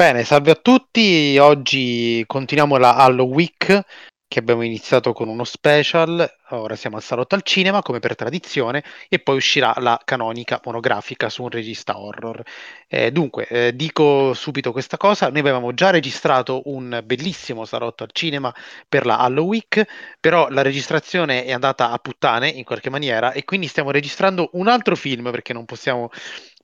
[0.00, 1.36] Bene, salve a tutti.
[1.36, 3.84] Oggi continuiamo la Halo Week
[4.30, 8.84] che abbiamo iniziato con uno special, ora siamo al salotto al cinema come per tradizione
[9.08, 12.40] e poi uscirà la canonica monografica su un regista horror.
[12.86, 18.10] Eh, dunque, eh, dico subito questa cosa, noi avevamo già registrato un bellissimo salotto al
[18.12, 18.54] cinema
[18.88, 19.84] per la Halloween Week,
[20.20, 24.68] però la registrazione è andata a puttane in qualche maniera e quindi stiamo registrando un
[24.68, 26.08] altro film perché non possiamo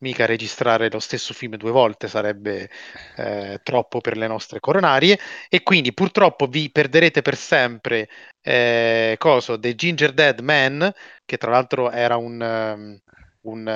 [0.00, 2.70] mica registrare lo stesso film due volte, sarebbe
[3.16, 8.08] eh, troppo per le nostre coronarie e quindi purtroppo vi perderete per sempre
[8.42, 10.92] eh, coso, The Ginger Dead Man,
[11.24, 12.98] che tra l'altro era un, um,
[13.42, 13.68] un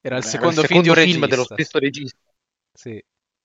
[0.00, 2.18] era il secondo, era il secondo film, film dello stesso regista.
[2.72, 3.02] Sì,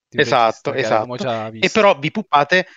[0.09, 1.49] esatto, esatto.
[1.59, 2.67] E però vi puppate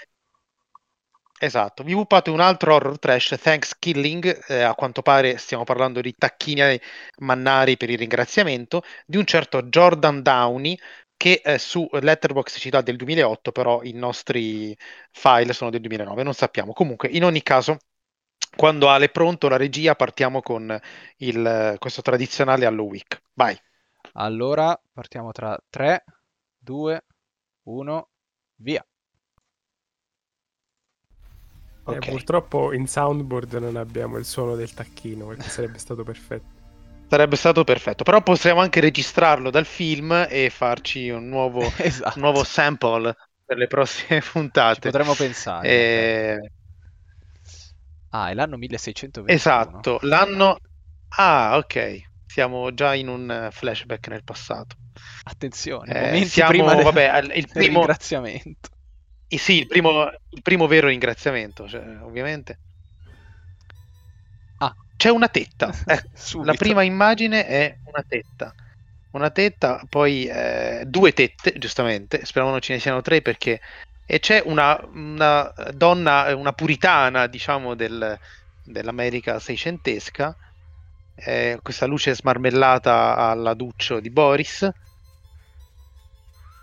[1.41, 6.15] Esatto, vi puppate un altro horror trash, Thanksgiving, eh, a quanto pare stiamo parlando di
[6.17, 6.81] tacchini
[7.19, 10.79] mannari per il ringraziamento, di un certo Jordan Downey
[11.17, 14.77] che eh, su Letterboxd ci dà del 2008, però i nostri
[15.11, 16.73] file sono del 2009, non sappiamo.
[16.73, 17.79] Comunque, in ogni caso,
[18.57, 20.79] quando Ale è pronto la regia, partiamo con
[21.19, 23.23] il, questo tradizionale Halloween Week.
[23.35, 23.59] Vai.
[24.15, 26.05] Allora, partiamo tra 3,
[26.59, 27.05] 2,
[27.65, 28.09] 1,
[28.57, 28.87] via.
[31.85, 32.09] Okay.
[32.09, 36.63] Eh, purtroppo in soundboard non abbiamo il suono del tacchino, perché sarebbe stato perfetto.
[37.09, 42.17] Sarebbe stato perfetto, però possiamo anche registrarlo dal film e farci un nuovo, esatto.
[42.17, 44.75] un nuovo sample per le prossime puntate.
[44.75, 45.69] Ci potremmo pensare.
[45.69, 45.73] E...
[45.73, 46.51] Eh,
[48.11, 49.33] ah, è l'anno 1620.
[49.33, 50.59] Esatto, l'anno...
[51.17, 52.01] Ah, ok.
[52.27, 54.77] Siamo già in un flashback nel passato.
[55.25, 57.81] Attenzione, eh, siamo, prima vabbè, il primo...
[57.81, 58.71] ringraziamento.
[59.35, 62.59] Eh sì, il primo, il primo vero ringraziamento, cioè, ovviamente.
[64.59, 64.73] Ah.
[64.97, 65.75] C'è una tetta.
[65.87, 66.03] Eh,
[66.45, 68.55] la prima immagine è una tetta.
[69.11, 72.25] Una tetta, poi eh, due tette, giustamente.
[72.25, 73.61] Speriamo non ce ne siano tre perché...
[74.07, 78.17] E c'è una, una donna, una puritana, diciamo, del,
[78.63, 80.37] dell'America seicentesca.
[81.17, 84.71] Eh, questa luce smarmellata alla Duccio di Boris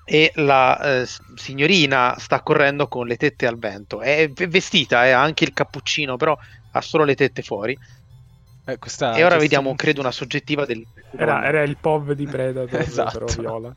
[0.04, 4.02] e la eh, signorina sta correndo con le tette al vento.
[4.02, 6.38] È vestita, eh, ha anche il cappuccino, però
[6.72, 7.78] ha solo le tette fuori.
[8.66, 9.76] Eh, questa, e ora vediamo, un...
[9.76, 10.86] credo, una soggettiva del...
[11.16, 13.26] Era, era il POV di Predator, esatto.
[13.26, 13.76] però viola.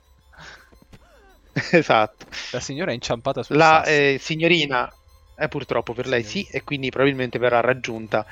[1.71, 2.27] esatto.
[2.51, 4.93] La signora è inciampata sul La eh, signorina,
[5.35, 8.27] è purtroppo per lei sì, e quindi probabilmente verrà raggiunta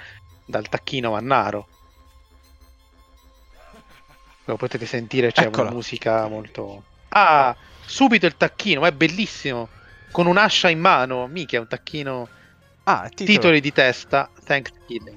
[0.45, 1.69] dal tacchino Mannaro.
[4.45, 5.69] Come potete sentire c'è Eccola.
[5.69, 6.83] una musica molto...
[7.11, 9.69] Ah, subito il tacchino, ma è bellissimo.
[10.11, 12.29] Con un'ascia in mano, mica è un tacchino.
[12.85, 13.27] Ah, titolo.
[13.27, 15.17] titoli di testa, Thanksgiving.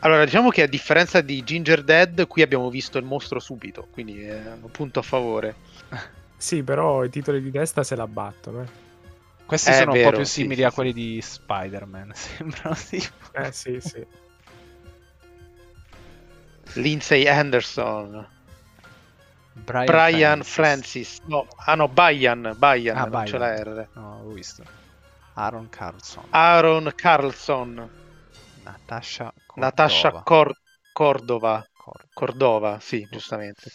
[0.00, 4.22] Allora, diciamo che a differenza di Ginger Dead, qui abbiamo visto il mostro subito, quindi
[4.22, 5.54] è un punto a favore.
[6.36, 8.60] Sì, però i titoli di testa se la battono.
[8.60, 8.66] Eh.
[9.46, 10.96] Questi è sono vero, un po' più simili sì, a quelli sì.
[10.96, 13.32] di Spider-Man, sembrano tipo.
[13.32, 14.06] Eh sì, sì.
[16.74, 18.28] Lindsay Anderson.
[19.54, 21.18] Brian, Brian Francis.
[21.18, 21.20] Francis.
[21.26, 23.88] No, ah no, Brian, Brian, ah, non c'è la R.
[23.94, 24.64] No, ho visto.
[25.34, 26.24] Aaron Carlson.
[26.30, 27.90] Aaron Carlson.
[28.64, 29.66] Natasha Cordova.
[29.66, 30.56] Natasha Cor-
[30.92, 31.66] Cordova.
[31.72, 32.08] Cordova.
[32.12, 33.70] Cordova, sì, giustamente.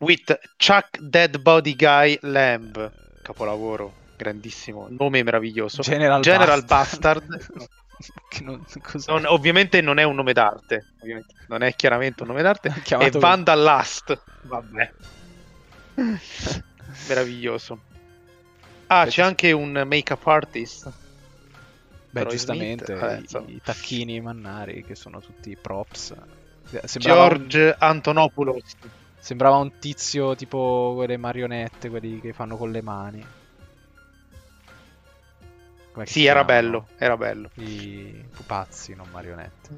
[0.00, 2.92] With Chuck Dead Body Guy Lamb.
[3.22, 4.86] Capolavoro, grandissimo.
[4.90, 5.82] Nome meraviglioso.
[5.82, 7.26] General, General Bastard.
[7.26, 7.66] Bastard.
[8.42, 8.64] non,
[9.06, 10.86] non, ovviamente non è un nome d'arte,
[11.48, 14.22] non è chiaramente un nome d'arte, è Vandal Last.
[14.42, 14.92] Vabbè.
[17.08, 17.80] Meraviglioso.
[18.86, 20.92] Ah, c'è anche un make-up artist.
[22.10, 26.14] Beh, giustamente, i, eh, i, tacchini mannari che sono tutti props.
[26.84, 27.74] Sembrava George un...
[27.78, 28.76] Antonopoulos.
[29.18, 33.26] Sembrava un tizio tipo quelle marionette, quelli che fanno con le mani.
[35.94, 37.50] Come sì, era bello, era bello.
[37.54, 39.68] I pupazzi, non marionette.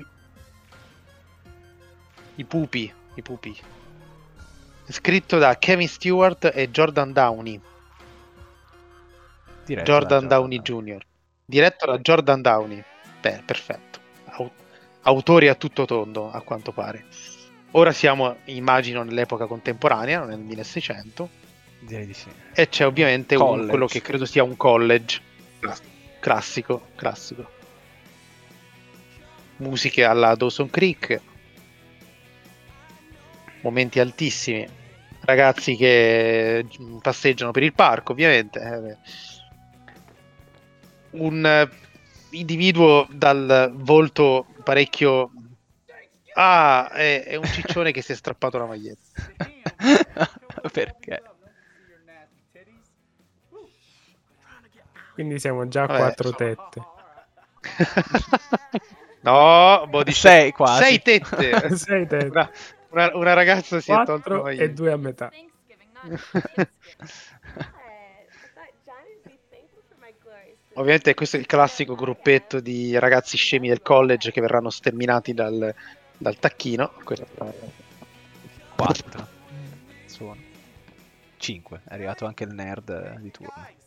[2.37, 3.55] I pupi, i pupi.
[4.89, 7.61] Scritto da Kevin Stewart e Jordan Downey.
[9.67, 11.05] Diretto Jordan, Jordan Downey Jr.
[11.45, 12.83] Diretto da Jordan Downey.
[13.21, 14.01] Beh, perfetto.
[15.03, 17.05] Autori a tutto tondo, a quanto pare.
[17.73, 21.29] Ora siamo, immagino, nell'epoca contemporanea, nel 1600.
[21.81, 22.31] Direi di sì.
[22.55, 25.21] E c'è ovviamente un, quello che credo sia un college.
[26.27, 27.49] Classico, classico.
[29.59, 31.21] Musiche alla Dawson Creek.
[33.61, 34.67] Momenti altissimi.
[35.21, 36.67] Ragazzi che
[37.01, 38.59] passeggiano per il parco, ovviamente.
[38.59, 38.97] Eh,
[41.11, 41.71] un eh,
[42.31, 45.31] individuo dal volto parecchio...
[46.35, 49.31] Ah, è, è un ciccione che si è strappato la maglietta.
[50.73, 51.23] Perché?
[55.17, 56.83] Quindi siamo già a Vabbè, quattro tette.
[59.23, 60.83] no, body sei quasi.
[60.83, 61.73] Sei tette.
[61.75, 62.27] sei tette.
[62.27, 62.51] Una,
[62.91, 65.33] una, una ragazza si Quattro è tolto e due a metà.
[70.75, 75.75] Ovviamente questo è il classico gruppetto di ragazzi scemi del college che verranno sterminati dal,
[76.15, 76.93] dal tacchino.
[78.77, 79.29] 4
[80.05, 80.37] sono
[81.39, 81.81] 5.
[81.89, 83.86] È arrivato anche il nerd di turno.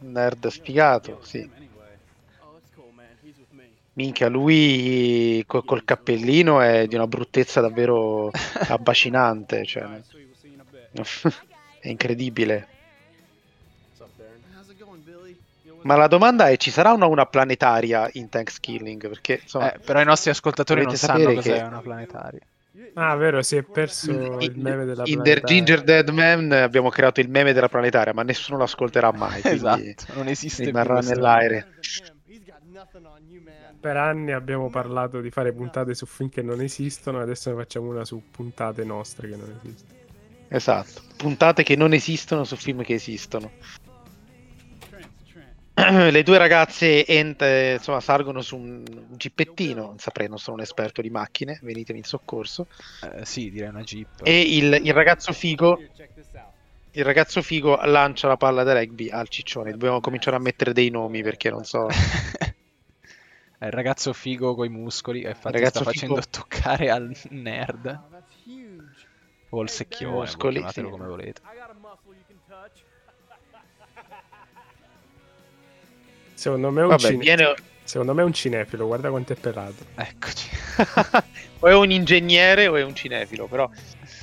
[0.00, 1.48] Nerd sfigato, sì.
[3.94, 8.30] Minchia, lui col, col cappellino è di una bruttezza davvero
[8.68, 9.66] abbacinante.
[9.66, 10.00] Cioè,
[11.80, 12.68] è incredibile.
[15.82, 19.08] Ma la domanda è: ci sarà una, una planetaria in Thanksgiving?
[19.08, 21.62] Perché insomma, eh, però i nostri ascoltatori non sanno cos'è che...
[21.62, 22.40] una planetaria.
[22.94, 25.32] Ah, vero, si è perso in, il meme della in planetaria.
[25.34, 29.12] In The Ginger Dead Man abbiamo creato il meme della planetaria, ma nessuno lo ascolterà
[29.12, 29.40] mai.
[29.44, 31.64] esatto, non esiste rimarrà nell'aereo.
[33.80, 37.90] Per anni abbiamo parlato di fare puntate su film che non esistono, adesso ne facciamo
[37.90, 39.96] una su puntate nostre che non esistono.
[40.48, 43.50] Esatto, puntate che non esistono su film che esistono.
[46.10, 51.00] le due ragazze ent- insomma, salgono su un gippettino, non saprei, non sono un esperto
[51.00, 52.66] di macchine, venitemi in soccorso.
[53.02, 54.20] Eh, sì, direi una jeep.
[54.24, 55.78] E il, il, ragazzo figo
[56.92, 59.70] il ragazzo figo lancia la palla da rugby al ciccione.
[59.70, 61.86] Dobbiamo cominciare a mettere dei nomi perché non so.
[61.86, 66.26] il ragazzo figo con i muscoli e infatti sta facendo figo...
[66.28, 68.00] toccare al nerd.
[69.50, 70.82] O al secchione, muscoli, sì.
[70.82, 71.40] come volete.
[76.38, 77.18] Secondo me, è un Vabbè, cine...
[77.18, 77.54] viene...
[77.82, 79.86] Secondo me è un cinefilo, guarda quanto è pelato.
[79.96, 80.48] Eccoci.
[81.58, 83.68] o è un ingegnere o è un cinefilo, però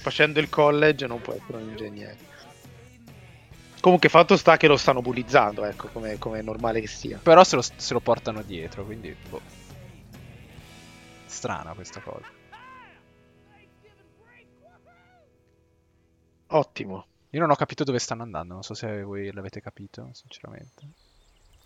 [0.02, 2.18] facendo il college non può essere un ingegnere.
[3.82, 7.20] Comunque fatto sta che lo stanno bullizzando, ecco, come è normale che sia.
[7.22, 9.14] Però se lo, se lo portano dietro, quindi...
[9.30, 9.42] Boh.
[11.26, 12.32] Strana questa cosa.
[16.48, 17.08] Ottimo.
[17.32, 20.88] Io non ho capito dove stanno andando, non so se voi l'avete capito, sinceramente.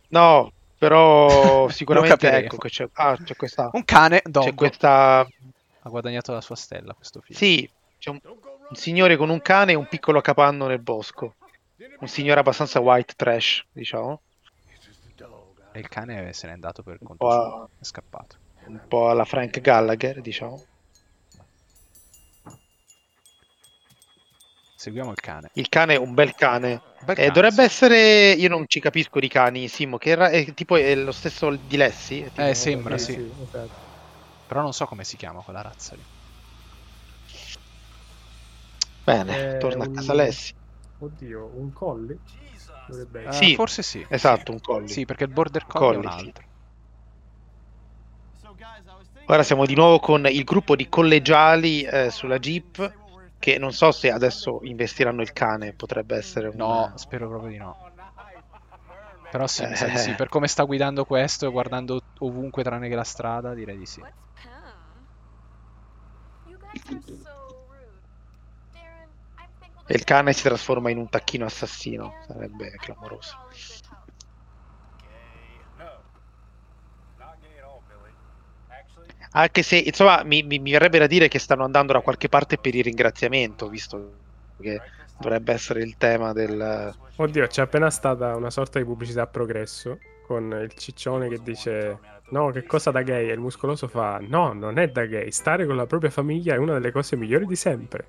[0.10, 3.70] No, però sicuramente ecco che c'è, ah, c'è questa...
[3.74, 4.50] Un cane, Dongo.
[4.50, 5.20] C'è questa...
[5.20, 7.38] Ha guadagnato la sua stella questo film.
[7.38, 11.36] Sì, c'è un, un signore con un cane e un piccolo capanno nel bosco.
[12.00, 14.22] Un signore abbastanza white trash, diciamo.
[15.72, 18.36] E il cane se n'è andato per conto suo, è scappato.
[18.66, 20.64] Un po' alla Frank Gallagher, diciamo.
[24.80, 25.50] Seguiamo il cane.
[25.56, 26.82] Il cane è un bel cane.
[27.04, 27.62] Bel eh, cane dovrebbe sì.
[27.64, 28.32] essere.
[28.32, 29.98] Io non ci capisco di cani, Simo.
[29.98, 30.30] Che era...
[30.30, 32.24] è tipo è lo stesso di Lessi?
[32.24, 32.42] Tipo...
[32.42, 33.12] Eh, sembra, sì.
[33.12, 33.32] sì.
[33.44, 33.88] Esatto.
[34.48, 36.04] Però non so come si chiama quella razza lì.
[39.04, 40.54] Bene, eh, torna a casa Lessi.
[41.00, 42.18] Oddio, un colli?
[42.88, 43.46] Dovrebbe essere.
[43.46, 44.06] sì, forse sì.
[44.08, 44.88] Esatto, un colli.
[44.88, 46.44] Sì, perché il border collie, collie è un altro.
[49.26, 53.08] Ora siamo di nuovo con il gruppo di collegiali eh, sulla Jeep
[53.40, 56.56] che non so se adesso investiranno il cane, potrebbe essere un...
[56.58, 57.76] No, spero proprio di no.
[59.32, 59.76] Però sì, eh.
[59.76, 63.86] sì, per come sta guidando questo e guardando ovunque tranne che la strada, direi di
[63.86, 64.02] sì.
[69.86, 73.38] E il cane si trasforma in un tacchino assassino, sarebbe clamoroso.
[79.32, 82.58] Anche se, insomma, mi, mi, mi, verrebbe da dire che stanno andando da qualche parte
[82.58, 84.14] per il ringraziamento, visto
[84.60, 84.82] che
[85.20, 86.96] dovrebbe essere il tema del...
[87.16, 92.00] Oddio, c'è appena stata una sorta di pubblicità a progresso con il ciccione che dice
[92.30, 93.30] no, che cosa da gay?
[93.30, 96.58] E il muscoloso fa no, non è da gay, stare con la propria famiglia è
[96.58, 98.08] una delle cose migliori di sempre.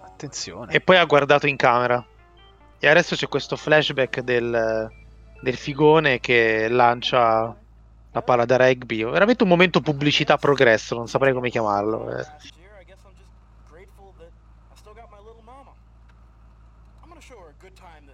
[0.00, 0.72] Attenzione.
[0.72, 2.04] E poi ha guardato in camera.
[2.78, 4.90] E adesso c'è questo flashback del,
[5.40, 7.56] del figone che lancia
[8.12, 9.04] la palla da rugby.
[9.04, 12.18] Veramente un momento pubblicità progresso, non saprei come chiamarlo.
[12.18, 12.26] Eh.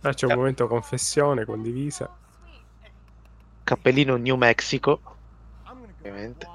[0.02, 2.08] Ah, c'è un momento confessione condivisa.
[3.64, 5.00] Cappellino New Mexico.
[5.98, 6.46] Ovviamente.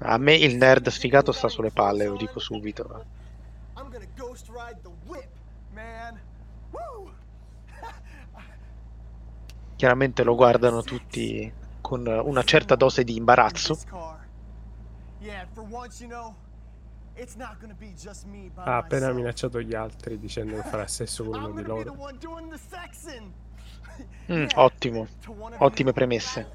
[0.00, 3.04] A me il nerd sfigato sta sulle palle, lo dico subito.
[9.78, 13.78] Chiaramente lo guardano tutti con una certa dose di imbarazzo.
[18.56, 21.96] Ha appena minacciato gli altri dicendo che farà sesso con uno di loro.
[24.32, 25.06] Mm, ottimo,
[25.58, 26.50] ottime premesse.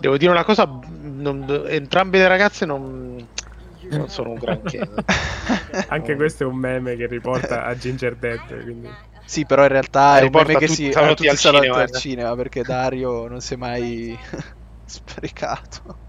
[0.00, 3.26] Devo dire una cosa, non, entrambe le ragazze non,
[3.90, 4.88] non sono un granché.
[5.88, 8.88] Anche questo è un meme che riporta a Ginger Dead, quindi...
[9.24, 12.36] Sì, però in realtà è un meme che si tutti, tutti al cinema, al cinema
[12.36, 14.16] perché Dario non si è mai
[14.86, 16.04] sprecato.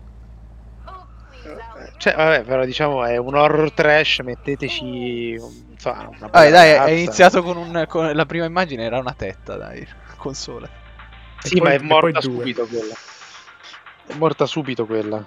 [1.97, 5.35] Cioè, vabbè, però diciamo è un horror trash, metteteci
[5.77, 9.55] insomma, una Vabbè, dai, è iniziato con, un, con la prima immagine era una tetta,
[9.55, 10.69] dai, console.
[11.39, 12.93] Sì, poi, ma è morta subito quella.
[14.05, 15.25] È morta subito quella.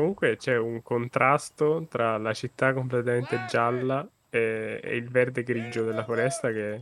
[0.00, 6.04] Comunque c'è un contrasto tra la città completamente gialla e, e il verde grigio della
[6.04, 6.80] foresta che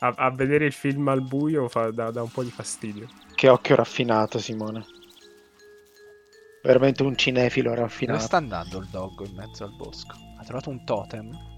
[0.00, 3.08] a, a, vedere il film al buio fa, da, da un po' di fastidio.
[3.34, 4.84] Che occhio raffinato, Simone.
[6.62, 8.18] Veramente un cinefilo raffinato.
[8.18, 10.14] Dove sta andando il doggo in mezzo al bosco?
[10.38, 11.55] Ha trovato un totem?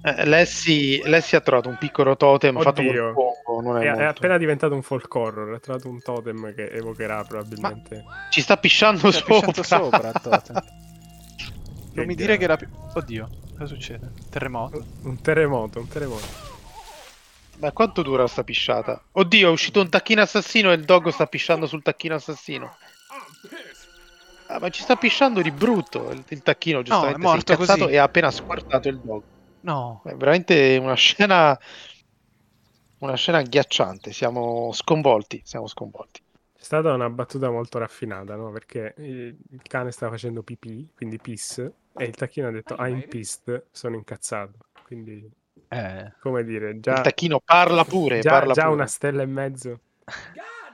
[0.00, 2.62] Eh, Lessi, Lessi, ha trovato un piccolo totem Oddio.
[2.62, 6.00] fatto con poco, non è, è, è, appena diventato un folk horror, ha trovato un
[6.00, 8.04] totem che evocherà probabilmente...
[8.06, 9.50] Ma ci sta pisciando sta sopra!
[9.50, 10.62] Pisciando sopra totem.
[11.94, 12.68] non mi dire che era più...
[12.94, 14.12] Oddio, cosa succede?
[14.30, 14.84] Terremoto?
[15.02, 16.26] Un terremoto, un terremoto.
[17.58, 19.02] Ma quanto dura sta pisciata?
[19.10, 22.76] Oddio, è uscito un tacchino assassino e il doggo sta pisciando sul tacchino assassino.
[24.46, 27.18] Ah, ma ci sta pisciando di brutto il, il tacchino, giustamente.
[27.18, 27.82] No, è morto così.
[27.82, 29.22] e ha appena squartato il dog.
[29.60, 30.02] No.
[30.04, 31.58] È veramente una scena...
[32.98, 34.12] Una scena agghiacciante.
[34.12, 36.20] Siamo sconvolti, siamo sconvolti.
[36.58, 38.50] È stata una battuta molto raffinata, no?
[38.50, 43.66] Perché il cane stava facendo pipì, quindi piss, e il tacchino ha detto I'm pissed,
[43.70, 44.54] sono incazzato.
[44.84, 45.30] Quindi,
[45.68, 46.12] eh.
[46.20, 46.94] come dire, già...
[46.94, 48.74] Il tacchino parla pure, già, parla già pure.
[48.74, 49.80] una stella e mezzo.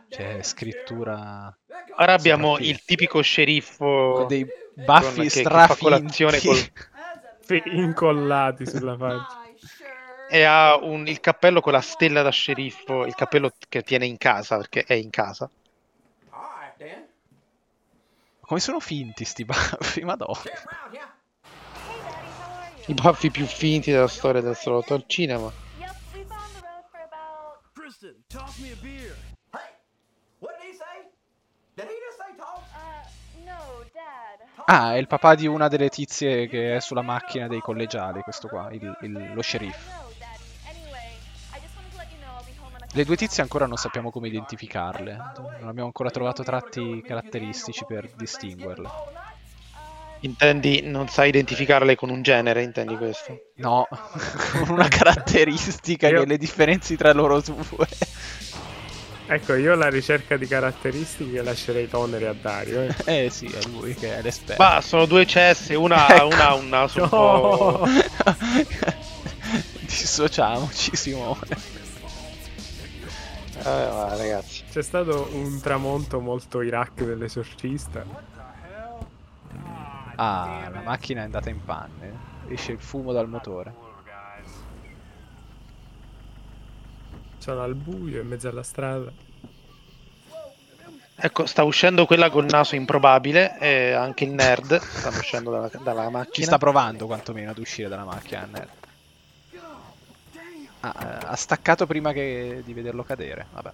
[0.08, 1.54] C'è scrittura
[1.96, 6.58] Ora abbiamo il tipico sceriffo con dei baffi strafinti col...
[7.64, 9.42] incollati sulla faccia.
[10.28, 14.16] E ha un, il cappello con la stella da sceriffo, il cappello che tiene in
[14.16, 15.48] casa perché è in casa.
[18.40, 20.40] Come sono finti sti baffi, madonna.
[22.86, 25.50] I baffi più finti della storia del salotto al cinema.
[27.72, 29.24] Kristen, toss me a beer.
[34.66, 38.49] Ah, è il papà di una delle tizie che è sulla macchina dei collegiali, questo
[38.49, 40.02] qua, il, il, lo sceriffo.
[42.97, 45.16] Le due tizie ancora non sappiamo come identificarle,
[45.59, 48.88] non abbiamo ancora trovato tratti caratteristici per distinguerle.
[50.21, 53.50] Intendi, non sai identificarle con un genere, intendi questo?
[53.56, 56.21] No, con una caratteristica Io...
[56.21, 57.88] che le differenzi tra loro due.
[59.26, 62.83] Ecco, io la ricerca di caratteristiche lascerei tonere a Dario.
[62.83, 64.62] Eh, eh sì, è lui che è l'esperto.
[64.62, 66.26] Ma sono due CS, una ecco.
[66.26, 67.04] una un naso no.
[67.04, 67.88] un po'...
[69.81, 71.83] Dissociamoci, Simone.
[73.57, 74.62] Eh, va, ragazzi.
[74.71, 78.04] C'è stato un tramonto molto Iraq dell'esorcista.
[80.16, 82.33] Ah, la macchina è andata in panne.
[82.49, 83.83] Esce il fumo dal motore.
[87.44, 89.12] Sono al buio in mezzo alla strada.
[91.14, 96.08] Ecco, sta uscendo quella col naso improbabile e anche il nerd sta uscendo dalla, dalla
[96.08, 96.32] macchina.
[96.32, 98.70] Ci sta provando quantomeno ad uscire dalla macchina il nerd.
[100.80, 103.72] Ah, eh, ha staccato prima che, di vederlo cadere, vabbè.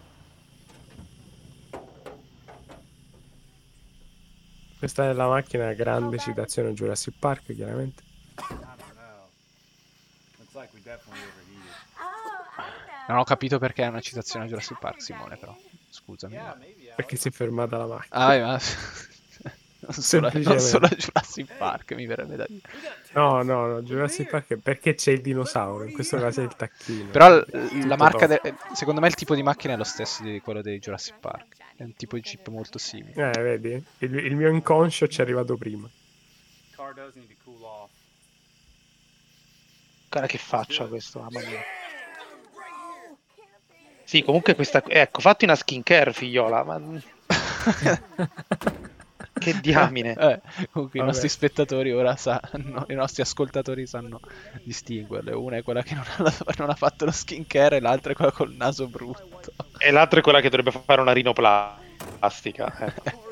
[4.80, 8.02] Questa è la macchina grande citazione Jurassic Park, chiaramente.
[13.10, 15.52] Non ho capito perché è una citazione a Jurassic Park, Simone, però.
[15.88, 16.38] Scusami.
[16.94, 18.24] Perché si è fermata la macchina.
[18.24, 18.50] Ah, ma...
[19.80, 22.60] non, solo, non solo a Jurassic Park, mi verrebbe da dire.
[23.14, 26.54] No, no, no, Jurassic Park è perché c'è il dinosauro, in questo caso è il
[26.54, 27.10] tacchino.
[27.10, 27.44] Però
[27.84, 28.40] la marca, de...
[28.74, 31.56] secondo me il tipo di macchina è lo stesso di quello di Jurassic Park.
[31.74, 33.32] È un tipo di chip molto simile.
[33.32, 33.84] Eh, vedi?
[33.98, 35.90] Il, il mio inconscio ci è arrivato prima.
[40.08, 41.79] Guarda che faccia questo, mamma mia.
[44.10, 44.82] Sì, comunque questa...
[44.84, 46.80] Ecco, fatti una skincare, figliola, ma...
[49.38, 50.16] che diamine.
[50.18, 50.40] Eh,
[50.72, 50.98] comunque Vabbè.
[50.98, 54.18] i nostri spettatori ora sanno, i nostri ascoltatori sanno
[54.64, 55.32] distinguerle.
[55.32, 58.32] Una è quella che non ha, non ha fatto lo skincare e l'altra è quella
[58.32, 59.52] col naso brutto.
[59.78, 62.78] E l'altra è quella che dovrebbe fare una rinoplastica.
[62.78, 62.92] Eh.
[63.04, 63.28] ecco.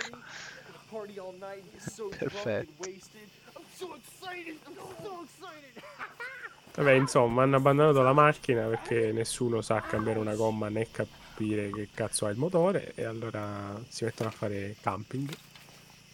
[2.16, 2.85] Perfetto.
[6.78, 11.88] Vabbè, insomma, hanno abbandonato la macchina perché nessuno sa cambiare una gomma né capire che
[11.92, 15.28] cazzo ha il motore e allora si mettono a fare camping.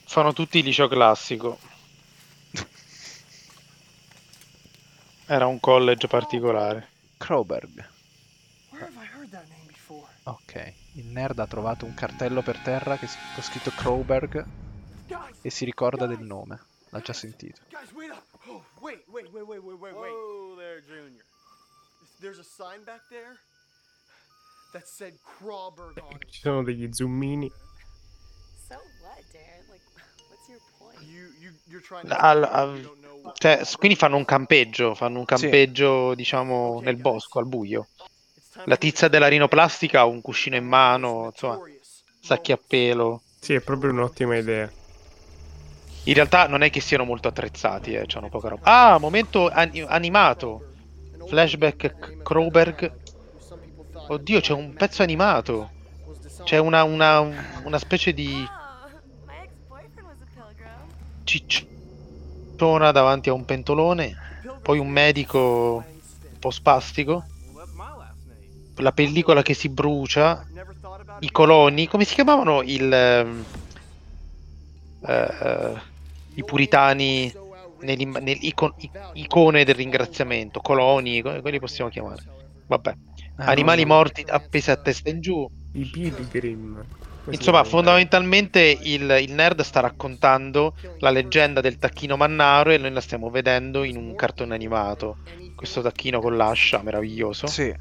[0.07, 1.59] Fanno tutti liceo classico.
[5.27, 6.89] Era un college particolare.
[7.19, 7.87] Kroberg.
[10.23, 14.47] Ok, il nerd ha trovato un cartello per terra che ho scritto Crowberg
[15.43, 16.59] e si ricorda del nome.
[16.89, 17.61] L'ha già sentito.
[18.47, 20.54] Oh, wait, wait, wait, wait, wait, wait, wait.
[20.75, 21.23] There, Junior.
[22.21, 23.37] There's a sign back there
[24.73, 26.29] that said Crawberg on it.
[26.29, 27.49] Ci sono degli zoomini.
[28.69, 29.63] So what, Darren?
[29.71, 29.83] Like,
[30.29, 30.99] what's your point?
[31.03, 32.21] You, you, you're trying to...
[32.21, 32.91] Al, al,
[33.35, 36.17] cioè, quindi fanno un campeggio, fanno un campeggio, sì.
[36.17, 37.87] diciamo, nel bosco, al buio.
[38.65, 41.61] La tizia della rinoplastica ha un cuscino in mano, insomma,
[42.21, 43.23] sacchi a pelo.
[43.39, 44.69] Sì, è proprio un'ottima idea.
[46.07, 48.63] In realtà non è che siano molto attrezzati, eh, c'hanno poca roba.
[48.65, 50.73] Ah, momento an- animato.
[51.27, 52.93] Flashback Kroberg.
[54.09, 55.71] Oddio, c'è un pezzo animato.
[56.43, 57.21] C'è una, una,
[57.65, 58.47] una specie di
[61.25, 64.15] cicciona davanti a un pentolone.
[64.61, 65.83] Poi un medico
[66.31, 67.25] un po' spastico.
[68.77, 70.47] La pellicola che si brucia.
[71.21, 71.89] I coloni.
[71.89, 73.43] Come si chiamavano il...
[75.01, 75.93] Uh,
[76.35, 77.33] i puritani
[77.81, 82.23] nell'icone del ringraziamento, coloni, quelli possiamo chiamare.
[82.67, 82.95] Vabbè.
[83.37, 85.49] Ah, Animali no, morti appesi a testa in giù.
[85.73, 86.85] I pilgrim.
[87.31, 93.01] Insomma, fondamentalmente il, il, nerd sta raccontando la leggenda del tacchino mannaro e noi la
[93.01, 95.19] stiamo vedendo in un cartone animato.
[95.55, 97.47] Questo tacchino con l'ascia, meraviglioso.
[97.47, 97.75] Sì.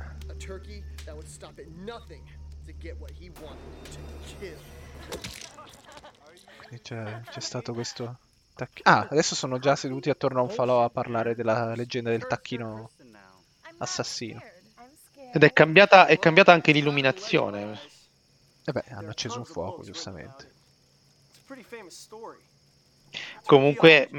[6.81, 8.17] C'è, c'è stato questo
[8.55, 12.27] Tac- ah, adesso sono già seduti attorno a un falò a parlare della leggenda del
[12.27, 12.91] tacchino
[13.77, 14.41] assassino.
[15.31, 17.79] Ed è cambiata, è cambiata anche l'illuminazione.
[18.65, 20.51] E beh, hanno acceso un fuoco, giustamente.
[23.46, 24.18] Comunque, mh,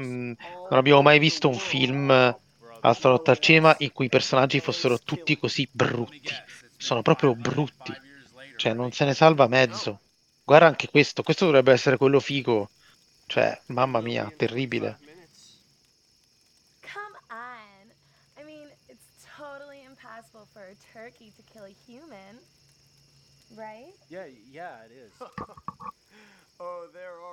[0.69, 4.99] non abbiamo mai visto un film alla stanotte al cinema in cui i personaggi fossero
[4.99, 6.33] tutti così brutti.
[6.77, 7.93] Sono proprio brutti.
[8.57, 10.01] Cioè, non se ne salva mezzo.
[10.43, 11.23] Guarda anche questo.
[11.23, 12.69] Questo dovrebbe essere quello figo
[13.27, 14.97] cioè, mamma mia, terribile.
[16.81, 17.91] Come on.
[18.37, 19.05] I mean, it's
[19.37, 22.39] totally impossible for a turkey to kill a human.
[23.55, 23.93] Right?
[24.09, 25.11] Yeah, yeah, it is.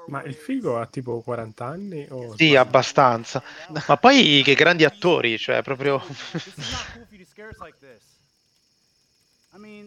[0.09, 2.07] Ma il figo ha tipo 40 anni?
[2.11, 3.41] O sì, abbastanza.
[3.87, 6.03] Ma poi che grandi attori, cioè proprio...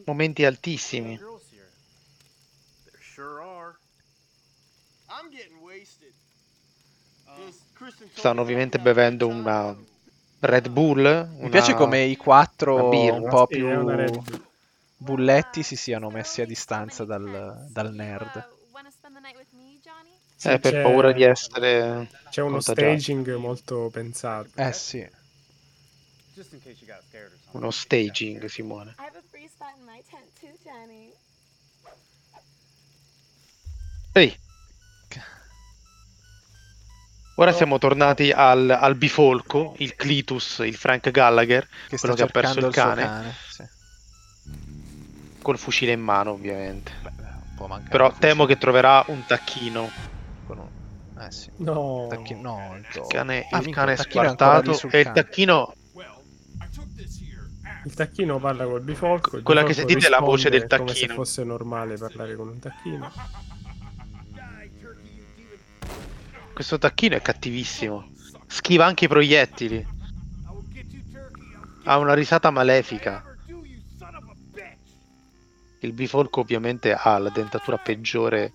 [0.05, 1.19] Momenti altissimi.
[8.13, 9.75] Stanno ovviamente bevendo una
[10.39, 10.99] Red Bull.
[10.99, 11.27] Una...
[11.39, 13.67] Mi piace come i quattro un po' più
[14.97, 18.53] bulletti si siano messi a distanza dal, dal nerd.
[20.35, 22.09] Sì, eh, per paura di essere.
[22.29, 22.99] C'è uno contagiato.
[22.99, 24.49] staging molto pensato.
[24.55, 25.07] Eh sì.
[27.51, 28.95] Uno staging, Simone.
[34.11, 34.37] Ehi,
[37.37, 42.27] Ora siamo tornati al, al, bifolco, il Clitus, il Frank Gallagher, che quello che ha
[42.27, 43.03] perso il, il cane.
[43.03, 43.63] cane sì.
[45.41, 46.93] Col fucile in mano, ovviamente.
[47.01, 49.91] Beh, Però temo che troverà un tacchino.
[50.47, 50.67] Un...
[51.19, 51.51] Eh sì.
[51.57, 55.73] No, tacchino, no il, il cane, ah, il cane è squartato e il tacchino...
[57.83, 59.41] Il tacchino parla col bifolco.
[59.43, 60.85] Quella che sentite è la voce del tacchino.
[60.85, 63.11] Come se fosse normale parlare con un tacchino.
[66.55, 68.07] Questo tacchino è cattivissimo.
[68.47, 69.85] Schiva anche i proiettili.
[71.83, 73.21] Ha una risata malefica.
[75.79, 78.53] Il bifolco ovviamente ha la dentatura peggiore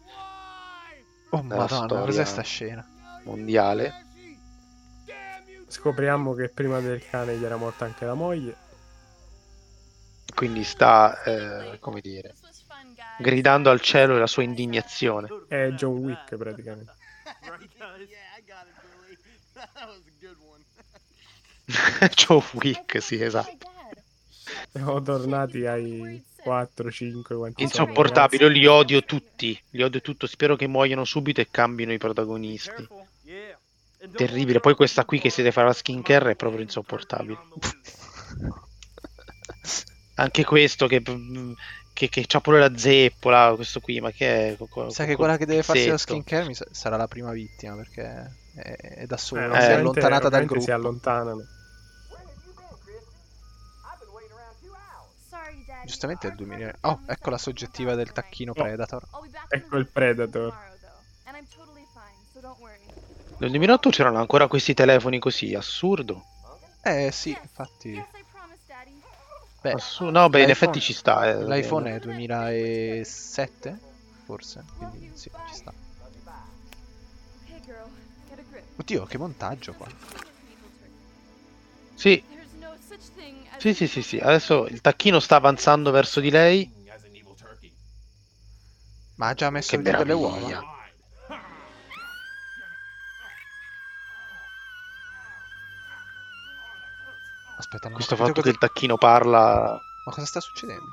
[1.32, 2.84] Oh madonna, cos'è sta scena?
[3.24, 4.06] Mondiale.
[5.68, 8.56] Scopriamo che prima del cane gli era morta anche la moglie.
[10.34, 12.34] Quindi sta, eh, come dire,
[13.18, 15.28] gridando al cielo la sua indignazione.
[15.46, 16.94] È John Wick praticamente.
[22.14, 23.68] Joe Wick, sì, esatto.
[24.72, 30.56] Siamo tornati ai 4, 5, quanti Insopportabili, io li odio tutti, li odio tutto, spero
[30.56, 32.88] che muoiano subito e cambino i protagonisti.
[34.12, 37.38] Terribile, poi questa qui che si deve fare la skincare è proprio insopportabile.
[40.16, 41.02] Anche questo che
[42.00, 44.56] che, che c'ha pure la zeppola, questo qui, ma che è...
[44.88, 48.76] Sa che quella che deve farsi la skincare sa- sarà la prima vittima, perché è,
[49.00, 50.62] è da sola, eh, si è allontanata dal gruppo.
[50.62, 51.44] Si allontanano.
[55.84, 56.74] Giustamente è il 2000.
[56.82, 58.54] Oh, ecco la soggettiva del tacchino oh.
[58.54, 59.02] Predator.
[59.48, 60.68] Ecco il Predator.
[63.38, 66.24] Nel 2008 c'erano ancora questi telefoni così, assurdo.
[66.82, 68.02] Eh sì, infatti.
[69.62, 71.26] Beh, Assu- no, beh, in effetti ci sta.
[71.28, 73.78] eh, L'iPhone è 2007,
[74.24, 75.72] forse, quindi sì, ci sta.
[78.76, 79.86] Oddio, che montaggio qua.
[81.94, 82.24] Sì,
[83.58, 84.16] sì, sì, sì, sì.
[84.16, 86.72] Adesso il tacchino sta avanzando verso di lei.
[89.16, 90.79] Ma ha già messo Che delle uova.
[97.60, 98.48] Aspetta, non Questo fatto che cosa...
[98.48, 99.78] il tacchino parla.
[100.06, 100.86] Ma cosa sta succedendo?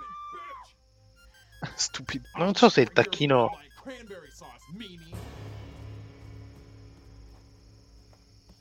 [1.75, 2.27] Stupido.
[2.35, 3.57] Non so se il tacchino.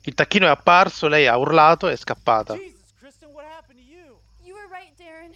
[0.03, 2.55] Il tacchino è apparso, lei ha urlato e è scappata.
[2.55, 4.17] Jesus, Kristen, what happened to you?
[4.41, 5.35] You were right, Darren.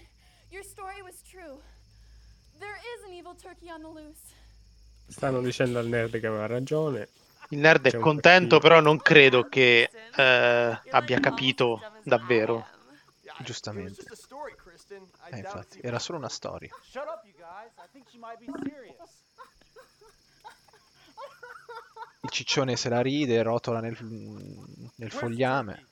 [0.49, 1.59] Your story was true.
[2.57, 4.33] There is an evil turkey on the loose.
[5.09, 7.09] Stanno dicendo al nerd che aveva ragione.
[7.51, 12.67] Il nerd è contento, però non credo che eh, abbia capito davvero.
[13.39, 14.03] Giustamente.
[15.31, 16.69] Eh, infatti, era solo una storia.
[22.23, 23.97] Il ciccione se la ride, rotola nel,
[24.95, 25.87] nel fogliame.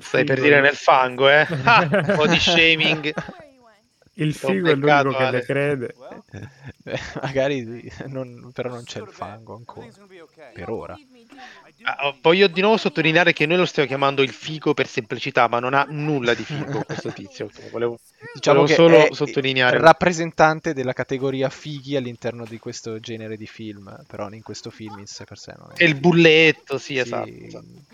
[0.00, 1.46] Stai per dire nel fango, eh?
[1.64, 3.12] Ah, un po' di shaming.
[4.16, 5.94] Il figo è l'unico che le crede.
[5.96, 6.22] Well,
[6.84, 9.86] Eh, magari non- però non c'è il fango ancora.
[10.06, 10.52] Be okay.
[10.52, 10.96] Per ora.
[11.82, 15.58] Ah, voglio di nuovo sottolineare che noi lo stiamo chiamando il figo per semplicità, ma
[15.58, 17.48] non ha nulla di figo questo tizio.
[17.70, 17.98] Volevo,
[18.32, 19.78] Diciamo volevo che solo è sottolineare.
[19.78, 25.06] rappresentante della categoria fighi all'interno di questo genere di film, però in questo film in
[25.06, 25.82] sé per sé non è.
[25.82, 27.26] E il bulletto, sì, Sì, esatto.
[27.26, 27.84] Jenny.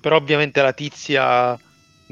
[0.00, 1.56] Però ovviamente la tizia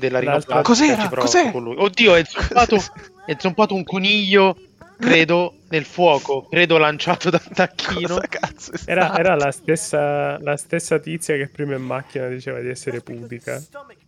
[0.00, 1.08] della rinoplastica Cos'era?
[1.08, 1.52] Cos'è?
[1.52, 1.76] con lui.
[1.78, 2.76] Oddio, è zompato,
[3.24, 4.56] è zompato un coniglio,
[4.98, 8.14] credo, nel fuoco, credo lanciato dal tacchino.
[8.14, 12.60] Cosa cazzo è Era, era la, stessa, la stessa tizia che prima in macchina diceva
[12.60, 13.56] di essere pudica.
[13.56, 13.98] open.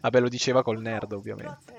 [0.00, 1.74] Vabbè, lo diceva col nerd, ovviamente.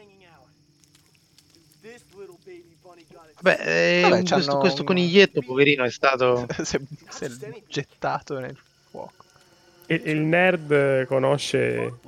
[3.40, 6.48] Vabbè, eh, Vabbè, questo, questo un- coniglietto, poverino, è stato...
[6.64, 7.30] si, è, si è
[7.68, 8.58] gettato nel
[8.90, 9.26] fuoco.
[9.86, 12.00] Il, il nerd conosce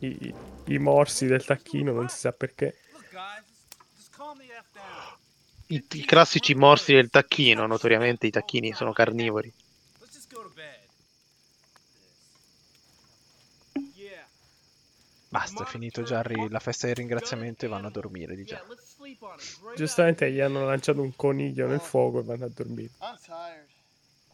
[0.00, 0.34] i,
[0.66, 2.76] i morsi del tacchino, non si sa perché.
[5.66, 9.52] I, i classici morsi del tacchino, notoriamente i tacchini sono carnivori.
[15.28, 18.60] Basta, è finito ri- la festa del ringraziamento e vanno a dormire di già.
[19.76, 22.90] Giustamente gli hanno lanciato un coniglio nel fuoco e vanno a dormire.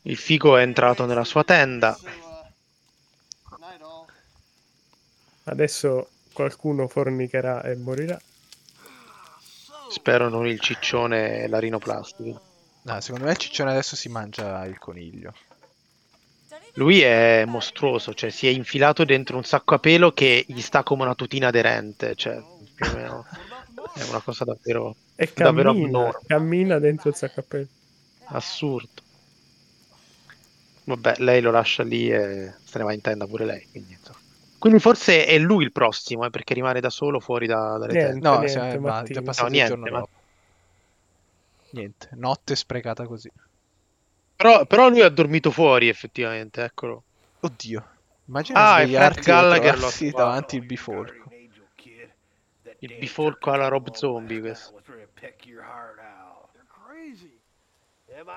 [0.03, 1.93] Il figo è entrato nella sua tenda.
[1.93, 4.07] So, uh, night all.
[5.49, 8.21] Adesso qualcuno fornicherà e morirà.
[9.91, 12.41] Spero non il ciccione e la rinoplastica.
[12.83, 15.35] No, secondo me il ciccione adesso si mangia il coniglio.
[16.75, 20.83] Lui è mostruoso, cioè si è infilato dentro un sacco a pelo che gli sta
[20.83, 22.43] come una tutina aderente, cioè
[22.75, 23.27] più o meno
[23.95, 26.21] è una cosa davvero E Davvero cammina, abnorme.
[26.27, 27.67] cammina dentro il sacco a pelo.
[28.25, 29.03] assurdo.
[30.85, 33.67] Vabbè, lei lo lascia lì e se ne va in tenda pure lei.
[33.71, 34.19] Quindi, insomma.
[34.59, 38.21] Quindi forse è lui il prossimo, eh, perché rimane da solo fuori da- dalle Niente.
[38.21, 38.29] tende.
[38.29, 39.21] No, niente, va, Martino.
[39.21, 40.07] già passato No, il niente, giorno ma-.
[41.73, 43.31] Niente, notte sprecata così.
[44.37, 47.05] Però, però lui ha dormito fuori, effettivamente, eccolo.
[47.41, 47.87] Oddio.
[48.27, 50.29] Immagina Ah, è svegliarti Gallagher, e trovarsi trovato.
[50.29, 51.31] davanti il bifolco.
[52.81, 54.81] Il bifolco alla Rob Zombie, questo.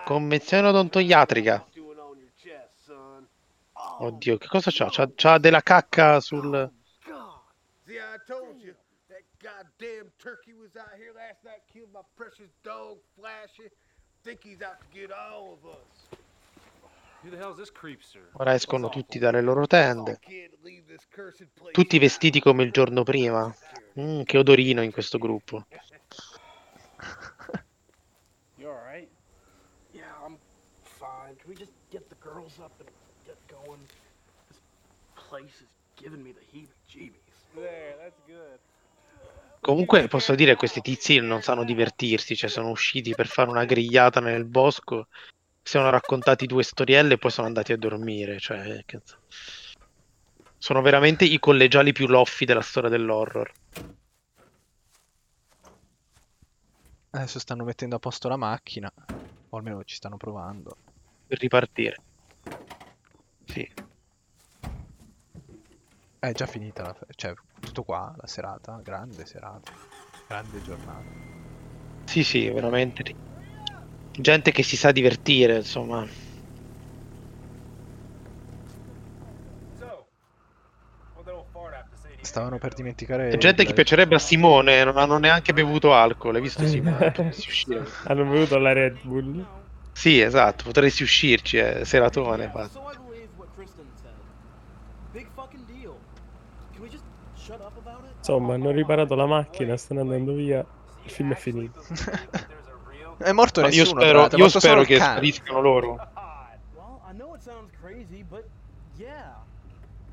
[0.06, 1.66] Convenzione odontoiatrica.
[1.74, 3.28] Doing on your chest, son.
[4.02, 4.88] Oddio, che cosa c'ha?
[4.90, 6.72] C'ha, c'ha della cacca sul...
[7.06, 7.40] God.
[7.86, 8.74] See, I told you
[9.10, 13.70] that goddamn turkey was out here last night, killed my precious dog, Flashy.
[14.24, 16.20] Think he's out to get all of us.
[17.24, 18.30] Who the hell's this creepster?
[18.34, 20.20] Ora escono tutti dalle loro tende.
[21.72, 23.54] Tutti vestiti come il giorno prima.
[24.00, 25.66] Mm, che odorino in questo gruppo.
[28.56, 29.10] You alright?
[29.94, 30.38] Yeah, I'm
[30.82, 31.36] fine.
[31.36, 32.90] Can we just get the girls up and
[33.26, 33.80] get going?
[35.16, 37.38] This place is giving me the heebie-jeebies.
[37.54, 38.60] There, that's good.
[39.62, 43.66] Comunque posso dire che questi tizi non sanno divertirsi, cioè sono usciti per fare una
[43.66, 45.08] grigliata nel bosco,
[45.62, 49.02] si sono raccontati due storielle e poi sono andati a dormire, cioè che-
[50.58, 53.52] sono veramente i collegiali più loffi della storia dell'horror.
[57.12, 58.92] Adesso stanno mettendo a posto la macchina.
[59.50, 60.78] O almeno ci stanno provando.
[61.28, 61.96] per ripartire.
[63.46, 63.89] Sì.
[66.20, 69.72] È già finita la cioè tutto qua, la serata, grande serata,
[70.28, 71.10] grande giornata.
[72.04, 73.16] Sì, sì, veramente.
[74.12, 76.06] Gente che si sa divertire, insomma.
[79.78, 80.10] So,
[82.22, 83.30] Stavano per dimenticare.
[83.30, 86.36] È gente che piacerebbe a Simone, non hanno neanche bevuto alcol.
[86.36, 87.14] Hai visto Simone?
[88.06, 89.46] Hanno bevuto la Red Bull.
[89.94, 92.50] Sì, esatto, potresti uscirci, eh, seratone.
[92.50, 92.68] fa.
[92.68, 94.14] So I believe what Tristan said.
[95.12, 96.00] Big fucking deal.
[96.74, 97.06] Can we just
[97.36, 98.09] shut up about it?
[98.20, 100.66] Insomma, hanno riparato la macchina, stanno andando via.
[101.04, 101.82] Il film è finito.
[103.20, 104.00] È morto Ma io nessuno.
[104.00, 106.00] spero, tra l'altro, è io spero che spariscano loro.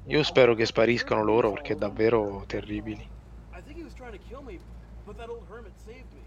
[0.06, 3.08] Io spero che spariscano loro perché davvero terribili.
[3.54, 4.58] I think he was trying to kill me,
[5.04, 6.22] but that old hermit saved me.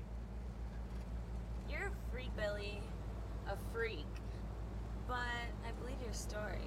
[1.67, 2.81] You're a freak, Billy.
[3.47, 4.07] A freak.
[5.07, 5.17] But
[5.67, 6.63] I believe your story.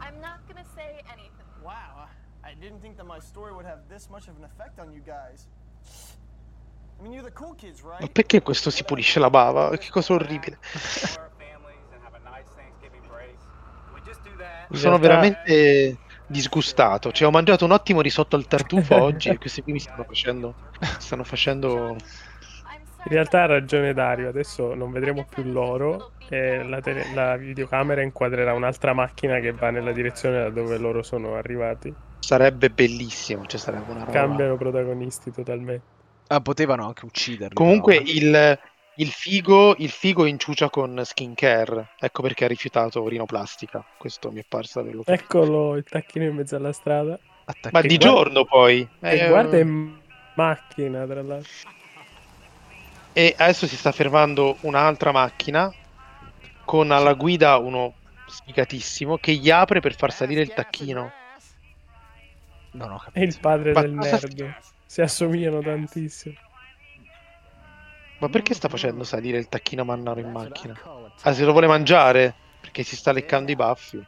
[0.00, 1.46] I'm not gonna say anything.
[1.62, 2.08] Wow,
[2.44, 5.00] I didn't think that my story would have this much of an effect on you
[5.02, 5.48] guys.
[6.98, 8.12] I mean, you're the cool kids, Ma right?
[8.12, 9.76] perché questo si pulisce la bava?
[9.78, 10.58] Che cosa orribile.
[14.72, 17.10] Sono veramente disgustato.
[17.10, 20.54] Cioè, ho mangiato un ottimo risotto al tartufo oggi e questi qui mi stanno facendo.
[20.98, 21.96] Stanno facendo.
[23.02, 28.02] In realtà ha ragione Dario, adesso non vedremo più loro e la, tele- la videocamera
[28.02, 31.92] inquadrerà un'altra macchina che va nella direzione da dove loro sono arrivati.
[32.20, 33.46] Sarebbe bellissimo.
[33.46, 34.12] Cioè, sarebbe una roba.
[34.12, 35.84] Cambiano protagonisti totalmente.
[36.28, 37.54] Ah, potevano anche ucciderli.
[37.54, 38.10] Comunque però.
[38.10, 38.58] il,
[38.96, 41.88] il figo il figo inciucia con skincare.
[41.98, 43.84] Ecco perché ha rifiutato rinoplastica.
[43.98, 45.24] Questo mi è parso averlo capito.
[45.24, 47.18] Eccolo il tacchino in mezzo alla strada.
[47.46, 48.88] Attacchi- Ma di guarda- giorno poi.
[49.00, 49.98] E Eh, guarda in
[50.34, 51.50] macchina, tra l'altro.
[53.12, 55.72] E adesso si sta fermando un'altra macchina
[56.64, 57.94] con alla guida uno
[58.28, 61.10] sfigatissimo che gli apre per far salire il tacchino.
[62.72, 63.24] Non ho È capito.
[63.26, 64.54] il padre Ma del nerd.
[64.86, 66.34] Si assomigliano tantissimo.
[68.18, 70.78] Ma perché sta facendo salire il tacchino Mannaro in macchina?
[71.22, 72.34] Ah, se lo vuole mangiare?
[72.60, 74.04] Perché si sta leccando i baffi.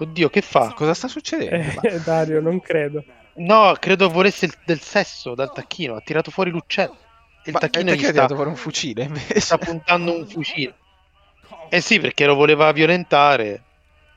[0.00, 0.72] Oddio, che fa?
[0.74, 1.80] Cosa sta succedendo?
[1.86, 3.04] Eh, Dario, non credo.
[3.34, 5.94] No, credo volesse il- del sesso dal tacchino.
[5.94, 6.96] Ha tirato fuori l'uccello.
[7.44, 9.40] Il Ma tacchino gli ha sta, tirato fuori un fucile invece?
[9.40, 10.74] sta puntando un fucile.
[11.68, 13.62] Eh sì, perché lo voleva violentare.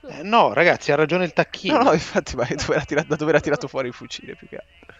[0.09, 1.77] Eh, no, ragazzi, ha ragione il tacchino.
[1.77, 4.47] No, no, infatti, ma dove era tirato- da dove era tirato fuori il fucile più
[4.47, 4.95] che altro?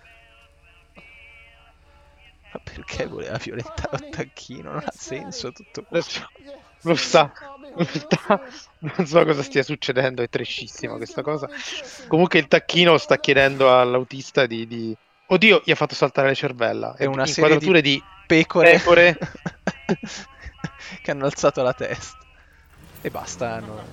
[2.54, 4.72] Ma perché voleva violentare un tacchino?
[4.72, 6.30] Non ha senso tutto questo.
[6.84, 7.32] Lo sta,
[7.76, 8.42] lo sta.
[8.80, 11.48] Non so cosa stia succedendo, è trescissima questa cosa.
[12.08, 14.68] Comunque il tacchino sta chiedendo all'autista di...
[14.68, 14.96] di-
[15.28, 16.94] Oddio, gli ha fatto saltare le cervella.
[16.98, 18.04] È una serie di- di...
[18.28, 19.18] Pecore, Pecore.
[21.02, 22.18] che hanno alzato la testa.
[23.02, 23.84] E basta, hanno...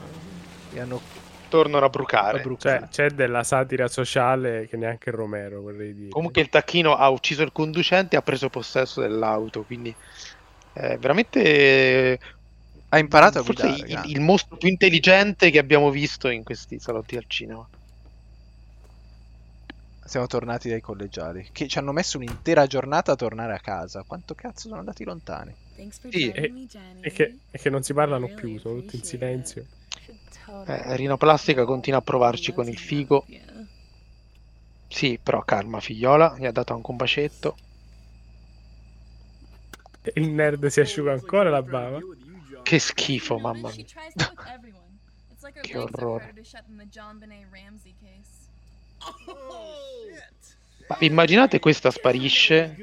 [0.71, 1.03] li hanno
[1.49, 2.41] tornano a brucare.
[2.41, 2.87] bruciato.
[2.91, 6.09] Cioè, c'è della satira sociale che neanche Romero, vorrei dire.
[6.09, 9.95] Comunque il tacchino ha ucciso il conducente e ha preso possesso dell'auto, quindi
[10.73, 12.19] è veramente
[12.91, 13.87] Ha imparato a forse guidare.
[13.87, 17.67] il, il mostro più intelligente che abbiamo visto in questi salotti al cinema.
[20.05, 21.51] Siamo tornati dai collegiali.
[21.53, 24.03] Che ci hanno messo un'intera giornata a tornare a casa.
[24.05, 25.55] Quanto cazzo sono andati lontani?
[26.11, 26.69] Sì, Jenny.
[27.01, 29.69] E che, e che non si parlano più, sono tutti in silenzio.
[30.67, 33.27] Eh, Rinoplastica continua a provarci con il figo.
[34.89, 37.57] Sì, però calma figliola, gli ha dato anche un bacetto.
[40.03, 42.01] E Il nerd si asciuga ancora la bava.
[42.63, 43.85] Che schifo, mamma mia.
[45.61, 46.35] Che orrore.
[50.89, 52.77] Ma immaginate questa sparisce,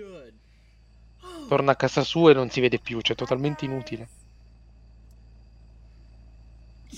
[1.48, 4.08] torna a casa sua e non si vede più, cioè totalmente inutile.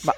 [0.03, 0.13] Ma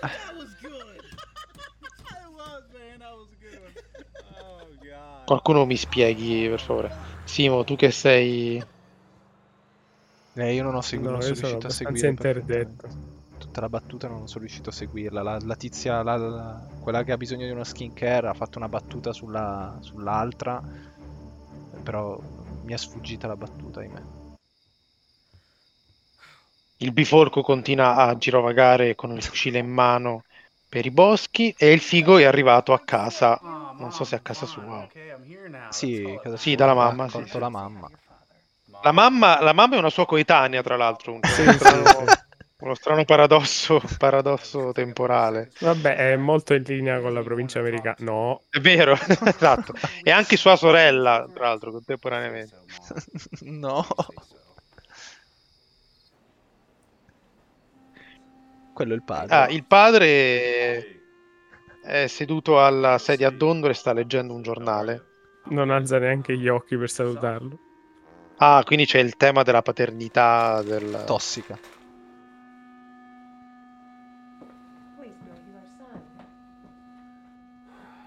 [5.29, 6.93] Qualcuno mi spieghi, per favore.
[7.23, 8.61] Simo, tu che sei...
[10.33, 12.87] eh, io non ho seguito, No, non io sono sono riuscito a seguire interdetto.
[13.37, 15.21] Tutta la battuta non sono riuscito a seguirla.
[15.23, 18.69] La, la tizia, la- la- quella che ha bisogno di uno skincare, ha fatto una
[18.69, 20.61] battuta sulla, sull'altra.
[21.83, 22.17] Però
[22.61, 24.01] mi è sfuggita la battuta, ahimè.
[26.81, 30.23] Il biforco continua a girovagare con il fucile in mano
[30.69, 33.39] per i boschi e il figo è arrivato a casa.
[33.77, 34.87] Non so se a casa sua.
[35.69, 37.39] Sì, casa Sì, sua, dalla mamma, sì, sì.
[37.39, 37.89] la mamma.
[38.81, 41.13] La mamma, la mamma è una sua coetanea, tra l'altro.
[41.13, 42.13] Un, Sì, strano, sì.
[42.59, 45.51] uno strano paradosso, paradosso temporale.
[45.59, 47.95] Vabbè, è molto in linea con la provincia americana.
[47.99, 48.93] No, È vero,
[49.25, 49.73] esatto.
[50.03, 52.57] E anche sua sorella, tra l'altro, contemporaneamente.
[53.41, 53.85] no.
[58.79, 59.35] Quello è il padre.
[59.35, 61.01] Ah, il padre
[61.83, 65.03] è seduto alla sedia a dondolo e sta leggendo un giornale.
[65.47, 67.59] non alza neanche gli occhi per salutarlo.
[68.37, 71.03] Ah, quindi c'è il tema della paternità del...
[71.05, 71.59] Tossica.